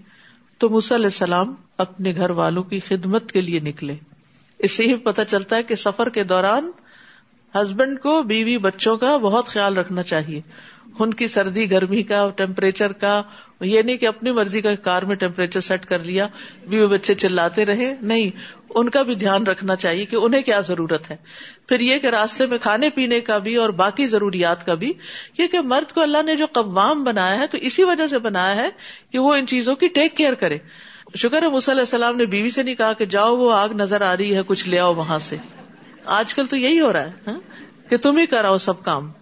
تو 0.59 0.69
علیہ 0.69 1.05
السلام 1.05 1.55
اپنے 1.79 2.15
گھر 2.15 2.31
والوں 2.31 2.63
کی 2.63 2.81
خدمت 2.81 3.33
کے 3.33 3.41
لیے 3.41 3.61
نکلے۔ 3.61 3.95
اس 4.59 4.73
سے 4.73 4.83
ہی 4.83 4.95
پتا 4.95 5.25
چلتا 5.25 5.57
ہے 5.57 5.63
کہ 5.63 5.75
سفر 5.75 6.09
کے 6.09 6.25
دوران 6.25 6.71
ہسبینڈ 7.55 8.01
کو 8.01 8.23
بیوی 8.23 8.59
بچوں 8.59 8.97
کا 8.97 9.17
بہت 9.17 9.47
خیال 9.47 9.77
رکھنا 9.77 10.03
چاہیے۔ 10.03 10.41
ان 10.99 11.15
کی 11.15 11.27
سردی، 11.27 11.71
گرمی 11.71 12.03
کا 12.03 12.31
ٹیمپریچر 12.37 12.93
کا، 12.93 13.23
یہ 13.61 13.83
نہیں 13.83 13.97
کہ 13.97 14.07
اپنی 14.07 14.31
مرضی 14.31 14.61
کا 14.61 14.75
کار 14.75 15.03
میں 15.03 15.17
ٹیمپریچر 15.17 15.61
سیٹ 15.61 15.87
کر 15.87 15.99
لیا، 15.99 16.27
بیوی 16.69 16.87
بچے 16.87 17.15
چلاتے 17.15 17.67
رہے، 17.67 17.95
نہیں، 18.03 18.31
ان 18.75 18.89
کا 18.89 19.03
بھی 19.03 19.15
دھیان 19.15 19.47
رکھنا 19.47 19.77
چاہیے 19.77 20.05
کہ 20.05 20.17
انہیں 20.17 20.43
کیا 20.43 20.61
ضرورت 20.61 21.11
ہے۔ 21.11 21.17
پھر 21.69 21.81
یہ 21.81 21.99
کہ 21.99 22.07
راستے 22.07 22.47
میں 22.47 22.59
کھانے 22.59 22.91
پینے 22.91 23.21
کا 23.21 23.39
بھی 23.39 23.57
اور 23.57 23.69
باقی 23.69 24.07
ضروریات 24.07 24.67
کا 24.67 24.75
بھی 24.75 24.93
کیونکہ 25.37 25.61
مرد 25.61 25.93
کو 25.93 26.01
اللہ 26.01 26.23
نے 26.23 26.37
جو 26.37 26.47
قوام 26.53 27.05
بنایا 27.05 27.41
ہے 27.41 27.47
تو 27.47 27.59
اسی 27.59 27.85
وجہ 27.85 28.07
سے 28.07 28.19
بنایا 28.19 28.57
ہے 28.57 28.69
کہ 29.11 29.19
وہ 29.19 29.35
ان 29.35 29.47
چیزوں 29.47 29.77
کی 29.77 29.89
ٹیک 29.89 30.17
کیئر 30.17 30.35
کرے۔ 30.35 30.59
شکر 31.17 31.43
ہے 31.43 31.47
علیہ 31.47 31.81
السلام 31.81 32.17
نے 32.17 32.27
بیوی 32.27 32.51
سے 32.51 32.63
نہیں 32.63 32.75
کہا 32.75 32.93
کہ 32.93 33.05
جاؤ، 33.05 33.37
وہ 33.37 33.53
آگ 33.53 33.69
نظر 33.69 34.01
آ 34.01 34.17
رہی 34.17 34.37
ہے، 34.37 34.41
کچھ 34.47 34.69
لے 34.69 34.79
آؤ 34.79 34.95
وہاں 34.95 35.19
سے۔ 35.19 35.37
آج 36.05 36.35
کل 36.35 36.47
تو 36.47 36.57
یہی 36.57 36.81
ہو 36.81 36.93
رہا 36.93 37.03
ہے 37.03 37.13
ہاں، 37.27 37.41
کہ 37.91 37.97
تم 37.97 38.17
ہی 38.17 38.27
کراؤ 38.27 38.57
سب 38.57 38.83
کام۔ 38.83 39.13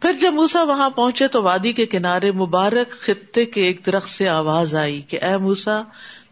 پھر 0.00 0.12
جب 0.12 0.32
موسا 0.32 0.62
وہاں 0.62 0.90
پہنچے 0.90 1.28
تو 1.28 1.42
وادی 1.42 1.72
کے 1.72 1.86
کنارے 1.86 2.32
مبارک 2.32 2.90
خطے 2.90 3.44
کے 3.44 3.62
ایک 3.62 3.80
درخت 3.86 4.08
سے 4.08 4.28
آواز 4.28 4.74
آئی 4.74 5.00
کہ 5.00 5.18
اے 5.22 5.36
موسا 5.36 5.82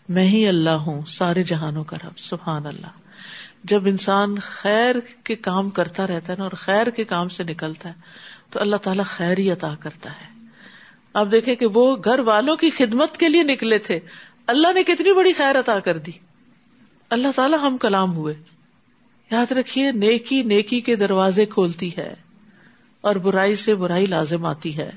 میں 0.09 0.29
ہی 0.29 0.49
اللہ 0.49 0.71
ہوں، 0.71 1.03
سارے 1.05 1.43
جہانوں 1.43 1.85
کا 1.85 1.97
رب، 1.97 2.19
سبحان 2.19 2.67
اللہ۔ 2.67 2.87
جب 3.65 3.87
انسان 3.87 4.35
خیر 4.43 4.97
کے 5.25 5.37
کام 5.37 5.71
کرتا 5.71 6.07
رہتا 6.07 6.33
ہے 6.33 6.39
نا 6.39 6.45
اور 6.45 6.53
خیر 6.53 6.91
کے 6.91 7.05
کام 7.05 7.29
سے 7.29 7.45
نکلتا 7.45 7.89
ہے، 7.89 7.95
تو 8.51 8.61
اللہ 8.61 8.77
تعالیٰ 8.77 9.05
خیر 9.05 9.39
ہی 9.39 9.51
عطا 9.51 9.75
کرتا 9.81 10.11
ہے۔ 10.11 10.47
آپ 11.13 11.27
دیکھیں 11.33 11.55
کہ 11.55 11.67
وہ 11.67 11.97
گھر 11.97 12.19
والوں 12.19 12.57
کی 12.57 12.71
خدمت 12.71 13.17
کے 13.17 13.29
لیے 13.29 13.43
نکلے 13.43 13.79
تھے۔ 13.79 14.01
اللہ 14.47 14.73
نے 14.73 14.85
کتنی 14.85 15.13
بڑی 15.13 15.33
خیر 15.33 15.59
عطا 15.59 15.81
کر 15.81 15.99
دی۔ 15.99 16.13
اللہ 17.11 17.29
تعالیٰ 17.37 17.59
ہم 17.63 17.77
کلام 17.77 18.17
ہوئے۔ 18.17 18.35
یاد 19.31 19.53
رکھیے، 19.53 19.93
نیکی 19.93 20.43
نیکی 20.43 20.81
کے 20.81 20.97
دروازے 20.97 21.47
کھولتی 21.47 21.97
ہے۔ 21.97 22.15
اور 23.01 23.17
برائی 23.17 23.57
سے 23.57 23.75
برائی 23.75 24.07
لازم 24.07 24.47
آتی 24.47 24.77
ہے۔ 24.77 24.91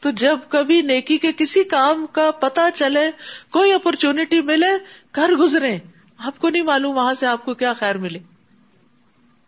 تو 0.00 0.10
جب 0.10 0.38
کبھی 0.48 0.82
نیکی 0.82 1.18
کے 1.18 1.28
کسی 1.36 1.64
کام 1.64 2.06
کا 2.12 2.30
پتا 2.30 2.70
چلے، 2.74 3.10
کوئی 3.50 3.72
اپرچونٹی 3.72 4.40
ملے، 4.40 4.66
گھر 5.14 5.36
گزرے، 5.36 5.78
آپ 6.18 6.38
کو 6.38 6.48
نہیں 6.48 6.62
معلوم 6.62 6.96
وہاں 6.96 7.14
سے 7.14 7.26
آپ 7.26 7.44
کو 7.44 7.54
کیا 7.54 7.72
خیر 7.72 7.98
ملے۔ 7.98 8.18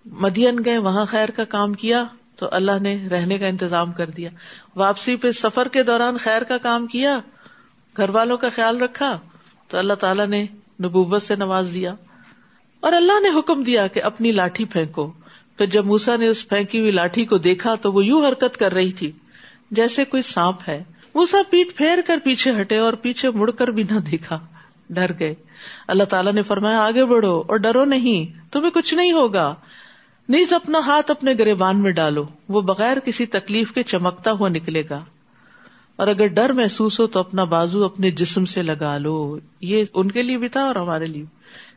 مدین 0.04 0.56
گئے، 0.64 0.78
وہاں 0.78 1.04
خیر 1.04 1.28
کا 1.28 1.44
کام 1.44 1.74
کیا، 1.74 2.04
تو 2.36 2.48
اللہ 2.52 2.78
نے 2.82 3.08
رہنے 3.08 3.38
کا 3.38 3.46
انتظام 3.46 3.92
کر 3.92 4.10
دیا۔ 4.10 4.30
واپسی 4.76 5.16
پہ 5.16 5.32
سفر 5.32 5.68
کے 5.68 5.82
دوران 5.82 6.18
خیر 6.18 6.42
کا 6.42 6.58
کام 6.58 6.86
کیا، 6.86 7.20
گھر 7.96 8.08
والوں 8.08 8.36
کا 8.36 8.48
خیال 8.54 8.82
رکھا، 8.82 9.18
تو 9.68 9.78
اللہ 9.78 9.94
تعالیٰ 9.94 10.26
نے 10.26 10.42
نبوت 10.82 11.22
سے 11.22 11.34
نواز 11.34 11.70
دیا۔ 11.74 11.94
اور 12.80 12.92
اللہ 12.92 13.20
نے 13.20 13.38
حکم 13.38 13.62
دیا 13.62 13.86
کہ 13.86 14.02
اپنی 14.02 14.32
لاٹھی 14.32 14.64
پھینکو۔ 14.64 15.12
پھر 15.58 15.66
جب 15.66 15.86
موسا 15.86 16.16
نے 16.16 16.28
اس 16.28 16.48
پھینکی 16.48 16.80
ہوئی 16.80 16.90
لاٹھی 16.90 17.24
کو 17.24 17.38
دیکھا 17.38 17.74
تو 17.74 17.92
وہ 17.92 18.04
یوں 18.04 18.28
حرکت 18.28 18.56
کر 18.56 18.72
رہی 18.72 18.92
تھی، 18.92 19.12
جیسے 19.70 20.04
کوئی 20.04 20.22
سانپ 20.22 20.56
ہے۔ 20.68 20.84
موسا 21.14 21.38
پیٹ 21.50 21.76
پھیر 21.76 21.98
کر 22.06 22.18
پیچھے 22.24 22.60
ہٹے 22.60 22.78
اور 22.78 22.92
پیچھے 22.92 23.30
مڑ 23.30 23.50
کر 23.50 23.68
بھی 23.68 23.82
نہ 23.90 23.98
دیکھا، 23.98 24.46
ڈر 24.90 25.10
گئے۔ 25.18 25.34
اللہ 25.88 26.04
تعالیٰ 26.04 26.32
نے 26.32 26.42
فرمایا، 26.42 26.78
آگے 26.78 27.04
بڑھو 27.04 27.40
اور 27.40 27.56
ڈرو 27.56 27.84
نہیں، 27.84 28.52
تمہیں 28.52 28.70
کچھ 28.70 28.94
نہیں 28.94 29.12
ہوگا۔ 29.12 29.54
نیز 30.28 30.52
اپنا 30.52 30.78
ہاتھ 30.78 31.10
اپنے 31.10 31.34
گریبان 31.38 31.82
میں 31.82 31.92
ڈالو، 31.92 32.26
وہ 32.48 32.60
بغیر 32.60 33.00
کسی 33.00 33.26
تکلیف 33.26 33.72
کے 33.72 33.82
چمکتا 33.82 34.32
ہوا 34.32 34.48
نکلے 34.48 34.82
گا۔ 34.90 35.04
اور 35.96 36.06
اگر 36.06 36.26
ڈر 36.26 36.50
محسوس 36.50 37.00
ہو 37.00 37.06
تو 37.06 37.20
اپنا 37.20 37.44
بازو 37.44 37.84
اپنے 37.84 38.10
جسم 38.10 38.44
سے 38.44 38.62
لگا 38.62 38.98
لو۔ 38.98 39.38
یہ 39.60 39.84
ان 39.94 40.10
کے 40.10 40.22
لیے 40.22 40.38
بھی 40.38 40.48
تھا 40.48 40.60
اور 40.60 40.74
ہمارے 40.74 41.06
لیے۔ 41.06 41.24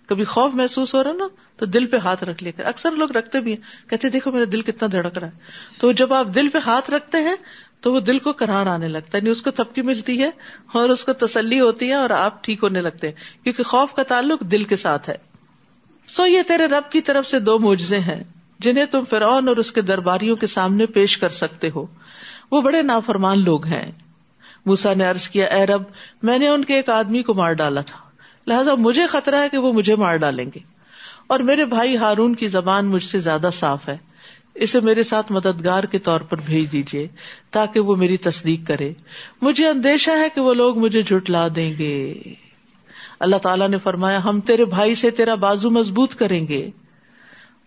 کبھی 0.07 0.23
خوف 0.23 0.55
محسوس 0.55 0.95
ہو 0.95 1.03
رہا 1.03 1.11
نا، 1.11 1.27
تو 1.57 1.65
دل 1.65 1.85
پہ 1.85 1.97
ہاتھ 1.97 2.23
رکھ 2.23 2.43
لے 2.43 2.51
کر۔ 2.51 2.65
اکثر 2.65 2.91
لوگ 2.91 3.11
رکھتے 3.11 3.39
بھی 3.39 3.53
ہیں، 3.53 3.89
کہتے 3.89 4.09
دیکھو 4.09 4.31
میرا 4.31 4.45
دل 4.51 4.61
کتنا 4.61 4.87
دھڑک 4.91 5.17
رہا 5.17 5.27
ہے۔ 5.27 5.31
تو 5.79 5.91
جب 5.91 6.13
آپ 6.13 6.27
دل 6.35 6.49
پہ 6.49 6.57
ہاتھ 6.65 6.91
رکھتے 6.91 7.17
ہیں، 7.17 7.35
تو 7.81 7.93
وہ 7.93 7.99
دل 7.99 8.19
کو 8.19 8.33
کرار 8.33 8.65
آنے 8.65 8.87
لگتا 8.87 9.09
ہے 9.13 9.17
یعنی 9.17 9.29
اس 9.29 9.41
کو 9.41 9.51
تھپکی 9.51 9.81
ملتی 9.81 10.23
ہے 10.23 10.29
اور 10.71 10.89
اس 10.89 11.03
کو 11.03 11.13
تسلی 11.13 11.59
ہوتی 11.59 11.87
ہے 11.87 11.93
اور 11.93 12.09
آپ 12.09 12.43
ٹھیک 12.43 12.63
ہونے 12.63 12.81
لگتے 12.81 13.07
ہیں۔ 13.07 13.43
کیونکہ 13.43 13.63
خوف 13.63 13.93
کا 13.93 14.03
تعلق 14.03 14.41
دل 14.41 14.63
کے 14.63 14.75
ساتھ 14.75 15.09
ہے۔ 15.09 15.15
سو 16.07 16.25
یہ 16.25 16.41
تیرے 16.47 16.65
رب 16.65 16.91
کی 16.91 17.01
طرف 17.01 17.27
سے 17.27 17.39
دو 17.39 17.59
موجے 17.59 17.99
ہیں، 17.99 18.23
جنہیں 18.59 18.85
تم 18.85 19.01
فرعون 19.09 19.47
اور 19.47 19.57
اس 19.57 19.71
کے 19.71 19.81
درباریوں 19.81 20.35
کے 20.35 20.47
سامنے 20.47 20.85
پیش 20.85 21.17
کر 21.17 21.29
سکتے 21.29 21.69
ہو۔ 21.75 21.85
وہ 22.51 22.61
بڑے 22.61 22.81
نافرمان 22.81 23.43
لوگ 23.43 23.65
ہیں۔ 23.65 23.91
موسا 24.65 24.93
نے 24.93 25.09
ارض 25.09 25.29
کیا، 25.29 25.45
اے 25.45 25.65
رب، 25.65 25.81
میں 26.23 26.39
نے 26.39 26.47
ان 26.47 26.65
کے 26.65 26.73
ایک 26.73 26.89
آدمی 26.89 27.23
کو 27.23 27.33
مار 27.33 27.53
ڈالا 27.53 27.81
تھا۔ 27.81 28.06
لہٰذا 28.47 28.75
مجھے 28.75 29.07
خطرہ 29.07 29.41
ہے 29.41 29.49
کہ 29.49 29.57
وہ 29.57 29.73
مجھے 29.73 29.95
مار 29.95 30.15
ڈالیں 30.15 30.45
گے۔ 30.45 30.59
اور 31.27 31.39
میرے 31.39 31.65
بھائی 31.65 31.97
ہارون 31.97 32.35
کی 32.35 32.47
زبان 32.47 32.85
مجھ 32.85 33.03
سے 33.03 33.19
زیادہ 33.19 33.49
صاف 33.53 33.89
ہے۔ 33.89 33.97
اسے 34.55 34.79
میرے 34.79 35.03
ساتھ 35.03 35.31
مددگار 35.31 35.83
کے 35.83 35.99
طور 35.99 36.21
پر 36.21 36.37
بھیج 36.45 36.71
دیجیے 36.71 37.07
تاکہ 37.51 37.79
وہ 37.79 37.95
میری 37.95 38.17
تصدیق 38.17 38.67
کرے۔ 38.67 38.93
مجھے 39.41 39.67
اندیشہ 39.67 40.11
ہے 40.11 40.27
کہ 40.35 40.41
وہ 40.41 40.53
لوگ 40.53 40.79
مجھے 40.79 41.01
جٹلا 41.01 41.47
دیں 41.55 41.73
گے۔ 41.77 42.21
اللہ 43.19 43.35
تعالیٰ 43.35 43.69
نے 43.69 43.77
فرمایا، 43.77 44.23
ہم 44.23 44.39
تیرے 44.39 44.65
بھائی 44.65 44.95
سے 44.95 45.09
تیرا 45.09 45.35
بازو 45.35 45.69
مضبوط 45.69 46.15
کریں 46.15 46.47
گے۔ 46.47 46.69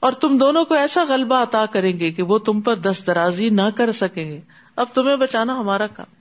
اور 0.00 0.12
تم 0.12 0.38
دونوں 0.38 0.64
کو 0.64 0.74
ایسا 0.74 1.04
غلبہ 1.08 1.42
عطا 1.42 1.64
کریں 1.66 1.98
گے 1.98 2.10
کہ 2.10 2.22
وہ 2.22 2.38
تم 2.38 2.60
پر 2.60 2.74
دست 2.74 3.06
درازی 3.06 3.50
نہ 3.50 3.70
کر 3.76 3.92
سکیں 3.92 4.30
گے۔ 4.30 4.40
اب 4.76 4.86
تمہیں 4.94 5.16
بچانا 5.16 5.58
ہمارا 5.58 5.86
کام۔ 5.86 6.19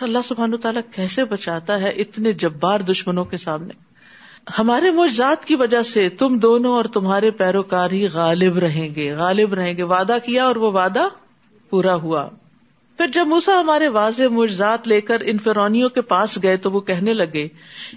اللہ 0.00 0.18
سبحان 0.24 0.56
تعالیٰ 0.56 0.82
کیسے 0.94 1.24
بچاتا 1.24 1.80
ہے 1.80 1.90
اتنے 1.90 2.32
جبار 2.32 2.80
دشمنوں 2.80 3.24
کے 3.24 3.36
سامنے؟ 3.36 3.72
ہمارے 4.58 4.90
موجات 4.90 5.44
کی 5.44 5.54
وجہ 5.54 5.82
سے 5.82 6.08
تم 6.08 6.38
دونوں 6.38 6.72
اور 6.72 6.84
تمہارے 6.84 7.30
پیروکار 7.30 7.90
ہی 7.90 8.06
غالب 8.06 8.58
رہیں 8.58 8.94
گے، 8.94 9.14
غالب 9.14 9.54
رہیں 9.54 9.76
گے، 9.76 9.82
وعدہ 9.82 10.16
کیا 10.24 10.44
اور 10.44 10.56
وہ 10.56 10.72
وعدہ 10.72 11.08
پورا 11.70 11.94
ہوا۔ 11.94 12.28
پھر 12.96 13.06
جب 13.06 13.26
موسا 13.26 13.60
ہمارے 13.60 13.88
واضح 13.88 14.22
مجزات 14.22 14.88
لے 14.88 15.00
کر 15.00 15.18
ان 15.24 15.38
فرونیوں 15.38 15.88
کے 15.88 16.00
پاس 16.00 16.42
گئے 16.42 16.56
تو 16.56 16.70
وہ 16.70 16.80
کہنے 16.80 17.14
لگے، 17.14 17.48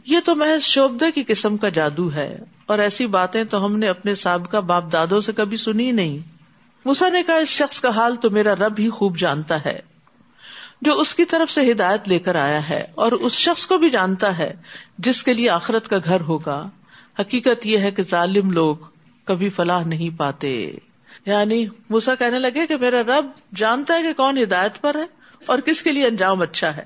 یہ 0.05 0.19
تو 0.25 0.35
محض 0.35 0.61
شوبدہ 0.61 1.05
کی 1.15 1.23
قسم 1.23 1.57
کا 1.57 1.69
جادو 1.69 2.13
ہے، 2.13 2.37
اور 2.65 2.79
ایسی 2.79 3.07
باتیں 3.07 3.43
تو 3.43 3.65
ہم 3.65 3.77
نے 3.77 3.87
اپنے 3.87 4.15
سابقہ 4.15 4.57
باپ 4.57 4.91
دادوں 4.91 5.19
سے 5.19 5.31
کبھی 5.33 5.57
سنی 5.57 5.91
نہیں۔ 5.91 6.17
موسا 6.85 7.09
نے 7.09 7.23
کہا، 7.23 7.35
اس 7.35 7.47
شخص 7.47 7.79
کا 7.79 7.89
حال 7.89 8.15
تو 8.15 8.29
میرا 8.29 8.55
رب 8.55 8.79
ہی 8.79 8.89
خوب 8.89 9.17
جانتا 9.17 9.65
ہے۔ 9.65 9.94
جو 10.81 10.99
اس 10.99 11.15
کی 11.15 11.25
طرف 11.25 11.51
سے 11.51 11.71
ہدایت 11.71 12.07
لے 12.07 12.19
کر 12.19 12.35
آیا 12.35 12.69
ہے 12.69 12.85
اور 12.95 13.11
اس 13.11 13.33
شخص 13.33 13.67
کو 13.67 13.77
بھی 13.77 13.89
جانتا 13.89 14.37
ہے 14.37 14.53
جس 14.97 15.23
کے 15.23 15.33
لیے 15.33 15.49
آخرت 15.49 15.87
کا 15.87 15.97
گھر 16.05 16.21
ہوگا۔ 16.21 16.69
حقیقت 17.19 17.65
یہ 17.65 17.77
ہے 17.77 17.91
کہ 17.91 18.03
ظالم 18.03 18.51
لوگ 18.51 18.75
کبھی 19.25 19.49
فلاح 19.49 19.83
نہیں 19.83 20.17
پاتے۔ 20.17 20.77
یعنی 21.25 21.67
موسا 21.89 22.15
کہنے 22.15 22.39
لگے 22.39 22.67
کہ 22.67 22.75
میرا 22.77 23.01
رب 23.01 23.25
جانتا 23.55 23.97
ہے 23.97 24.01
کہ 24.01 24.13
کون 24.13 24.37
ہدایت 24.37 24.81
پر 24.81 24.95
ہے 24.95 25.05
اور 25.45 25.59
کس 25.59 25.83
کے 25.83 25.91
لیے 25.91 26.07
انجام 26.07 26.41
اچھا 26.41 26.77
ہے۔ 26.77 26.85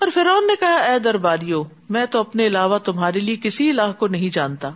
اور 0.00 0.08
فرعون 0.14 0.46
نے 0.46 0.52
کہا، 0.60 0.74
اے 0.74 0.98
درباریو، 0.98 1.64
میں 1.88 2.06
تو 2.06 2.20
اپنے 2.20 2.46
علاوہ 2.46 2.78
تمہارے 2.78 3.18
لیے 3.18 3.36
کسی 3.36 3.70
علاق 3.70 3.98
کو 3.98 4.08
نہیں 4.08 4.34
جانتا۔ 4.34 4.70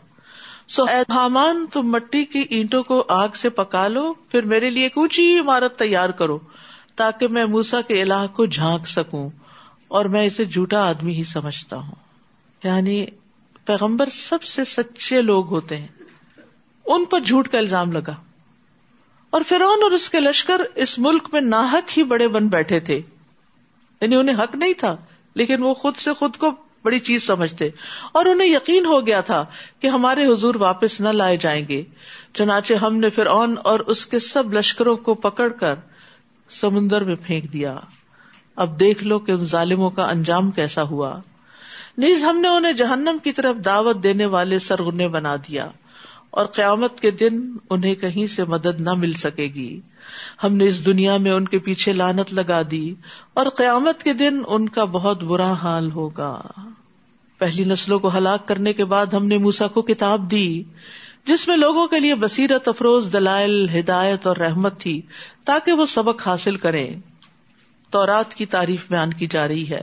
سو 0.68 0.84
اے 0.84 1.12
حامان، 1.12 1.66
تم 1.72 1.82
مٹی 1.82 2.24
کی 2.24 2.44
اینٹوں 2.50 2.82
کو 2.82 3.04
آگ 3.08 3.28
سے 3.34 3.48
پکا 3.48 3.88
لو، 3.88 4.14
پھر 4.14 4.42
میرے 4.42 4.70
لیے 4.70 4.82
ایک 4.82 4.98
اونچی 4.98 5.38
عمارت 5.38 5.78
تیار 5.78 6.08
کرو۔ 6.08 6.38
تاکہ 6.96 7.28
میں 7.28 7.44
موسا 7.44 7.80
کے 7.80 8.02
علاق 8.02 8.36
کو 8.36 8.46
جھانک 8.46 8.88
سکوں 8.88 9.30
اور 9.88 10.04
میں 10.04 10.26
اسے 10.26 10.44
جھوٹا 10.44 10.88
آدمی 10.88 11.14
ہی 11.14 11.24
سمجھتا 11.24 11.76
ہوں۔ 11.76 11.94
یعنی 12.64 13.06
پیغمبر 13.64 14.08
سب 14.08 14.42
سے 14.42 14.64
سچے 14.64 15.22
لوگ 15.22 15.48
ہوتے 15.48 15.76
ہیں۔ 15.76 15.88
ان 16.86 17.04
پر 17.04 17.20
جھوٹ 17.20 17.48
کا 17.48 17.58
الزام 17.58 17.92
لگا۔ 17.92 18.14
اور 19.30 19.42
فرعون 19.48 19.82
اور 19.82 19.90
اس 19.90 20.10
کے 20.10 20.20
لشکر 20.20 20.60
اس 20.74 20.98
ملک 20.98 21.28
میں 21.32 21.40
ناحک 21.40 21.98
ہی 21.98 22.04
بڑے 22.04 22.28
بن 22.28 22.48
بیٹھے 22.48 22.80
تھے۔ 22.80 23.02
یعنی 24.00 24.16
انہیں 24.16 24.36
حق 24.36 24.54
نہیں 24.54 24.72
تھا، 24.72 24.96
لیکن 25.34 25.62
وہ 25.62 25.74
خود 25.74 25.96
سے 25.96 26.12
خود 26.12 26.36
کو 26.36 26.50
بڑی 26.82 26.98
چیز 26.98 27.26
سمجھتے۔ 27.26 27.68
اور 28.12 28.26
انہیں 28.26 28.48
یقین 28.48 28.84
ہو 28.84 29.06
گیا 29.06 29.20
تھا 29.20 29.44
کہ 29.80 29.86
ہمارے 29.86 30.32
حضور 30.32 30.54
واپس 30.54 31.00
نہ 31.00 31.08
لائے 31.08 31.36
جائیں 31.36 31.68
گے۔ 31.68 31.84
چنانچہ 32.34 32.74
ہم 32.74 32.96
نے 32.96 33.10
فرعون 33.10 33.54
اور 33.64 33.80
اس 33.80 34.06
کے 34.06 34.18
سب 34.18 34.52
لشکروں 34.52 34.96
کو 34.96 35.14
پکڑ 35.14 35.48
کر 35.48 35.74
سمندر 36.50 37.04
میں 37.04 37.16
پھینک 37.22 37.52
دیا۔ 37.52 37.76
اب 38.56 38.80
دیکھ 38.80 39.04
لو 39.04 39.18
کہ 39.18 39.32
ان 39.32 39.44
ظالموں 39.44 39.90
کا 39.90 40.08
انجام 40.08 40.50
کیسا 40.50 40.82
ہوا۔ 40.82 41.18
نیز 41.98 42.24
ہم 42.24 42.40
نے 42.40 42.48
انہیں 42.48 42.72
جہنم 42.72 43.16
کی 43.24 43.32
طرف 43.32 43.56
دعوت 43.64 44.02
دینے 44.02 44.26
والے 44.26 44.58
سرگنے 44.58 45.08
بنا 45.08 45.36
دیا 45.36 45.68
اور 46.30 46.46
قیامت 46.46 47.00
کے 47.00 47.10
دن 47.10 47.56
انہیں 47.70 47.94
کہیں 47.94 48.26
سے 48.26 48.44
مدد 48.44 48.80
نہ 48.80 48.94
مل 48.94 49.12
سکے 49.12 49.44
گی۔ 49.44 49.80
ہم 50.44 50.56
نے 50.56 50.66
اس 50.66 50.86
دنیا 50.86 51.16
میں 51.16 51.30
ان 51.30 51.48
کے 51.48 51.58
پیچھے 51.58 51.92
لانت 51.92 52.34
لگا 52.34 52.62
دی 52.70 52.94
اور 53.34 53.46
قیامت 53.46 54.02
کے 54.02 54.12
دن 54.12 54.40
ان 54.48 54.68
کا 54.68 54.84
بہت 54.84 55.22
برا 55.22 55.52
حال 55.52 55.90
ہوگا۔ 55.90 56.40
پہلی 57.38 57.64
نسلوں 57.64 57.98
کو 57.98 58.16
ہلاک 58.16 58.48
کرنے 58.48 58.72
کے 58.72 58.84
بعد 58.84 59.06
ہم 59.06 59.26
نے 59.26 59.38
موسا 59.38 59.66
کو 59.66 59.82
کتاب 59.82 60.30
دی۔ 60.30 60.62
جس 61.26 61.48
میں 61.48 61.56
لوگوں 61.56 61.86
کے 61.86 62.00
لیے 62.00 62.14
بصیرت 62.14 62.68
افروز، 62.68 63.12
دلائل، 63.12 63.68
ہدایت 63.78 64.26
اور 64.26 64.36
رحمت 64.36 64.80
تھی، 64.80 65.02
تاکہ 65.44 65.72
وہ 65.72 65.86
سبق 65.86 66.26
حاصل 66.26 66.56
کریں۔ 66.56 66.90
تورات 67.90 68.34
کی 68.34 68.46
تعریف 68.46 68.88
بیان 68.90 69.12
کی 69.12 69.26
جا 69.26 69.48
رہی 69.48 69.70
ہے۔ 69.70 69.80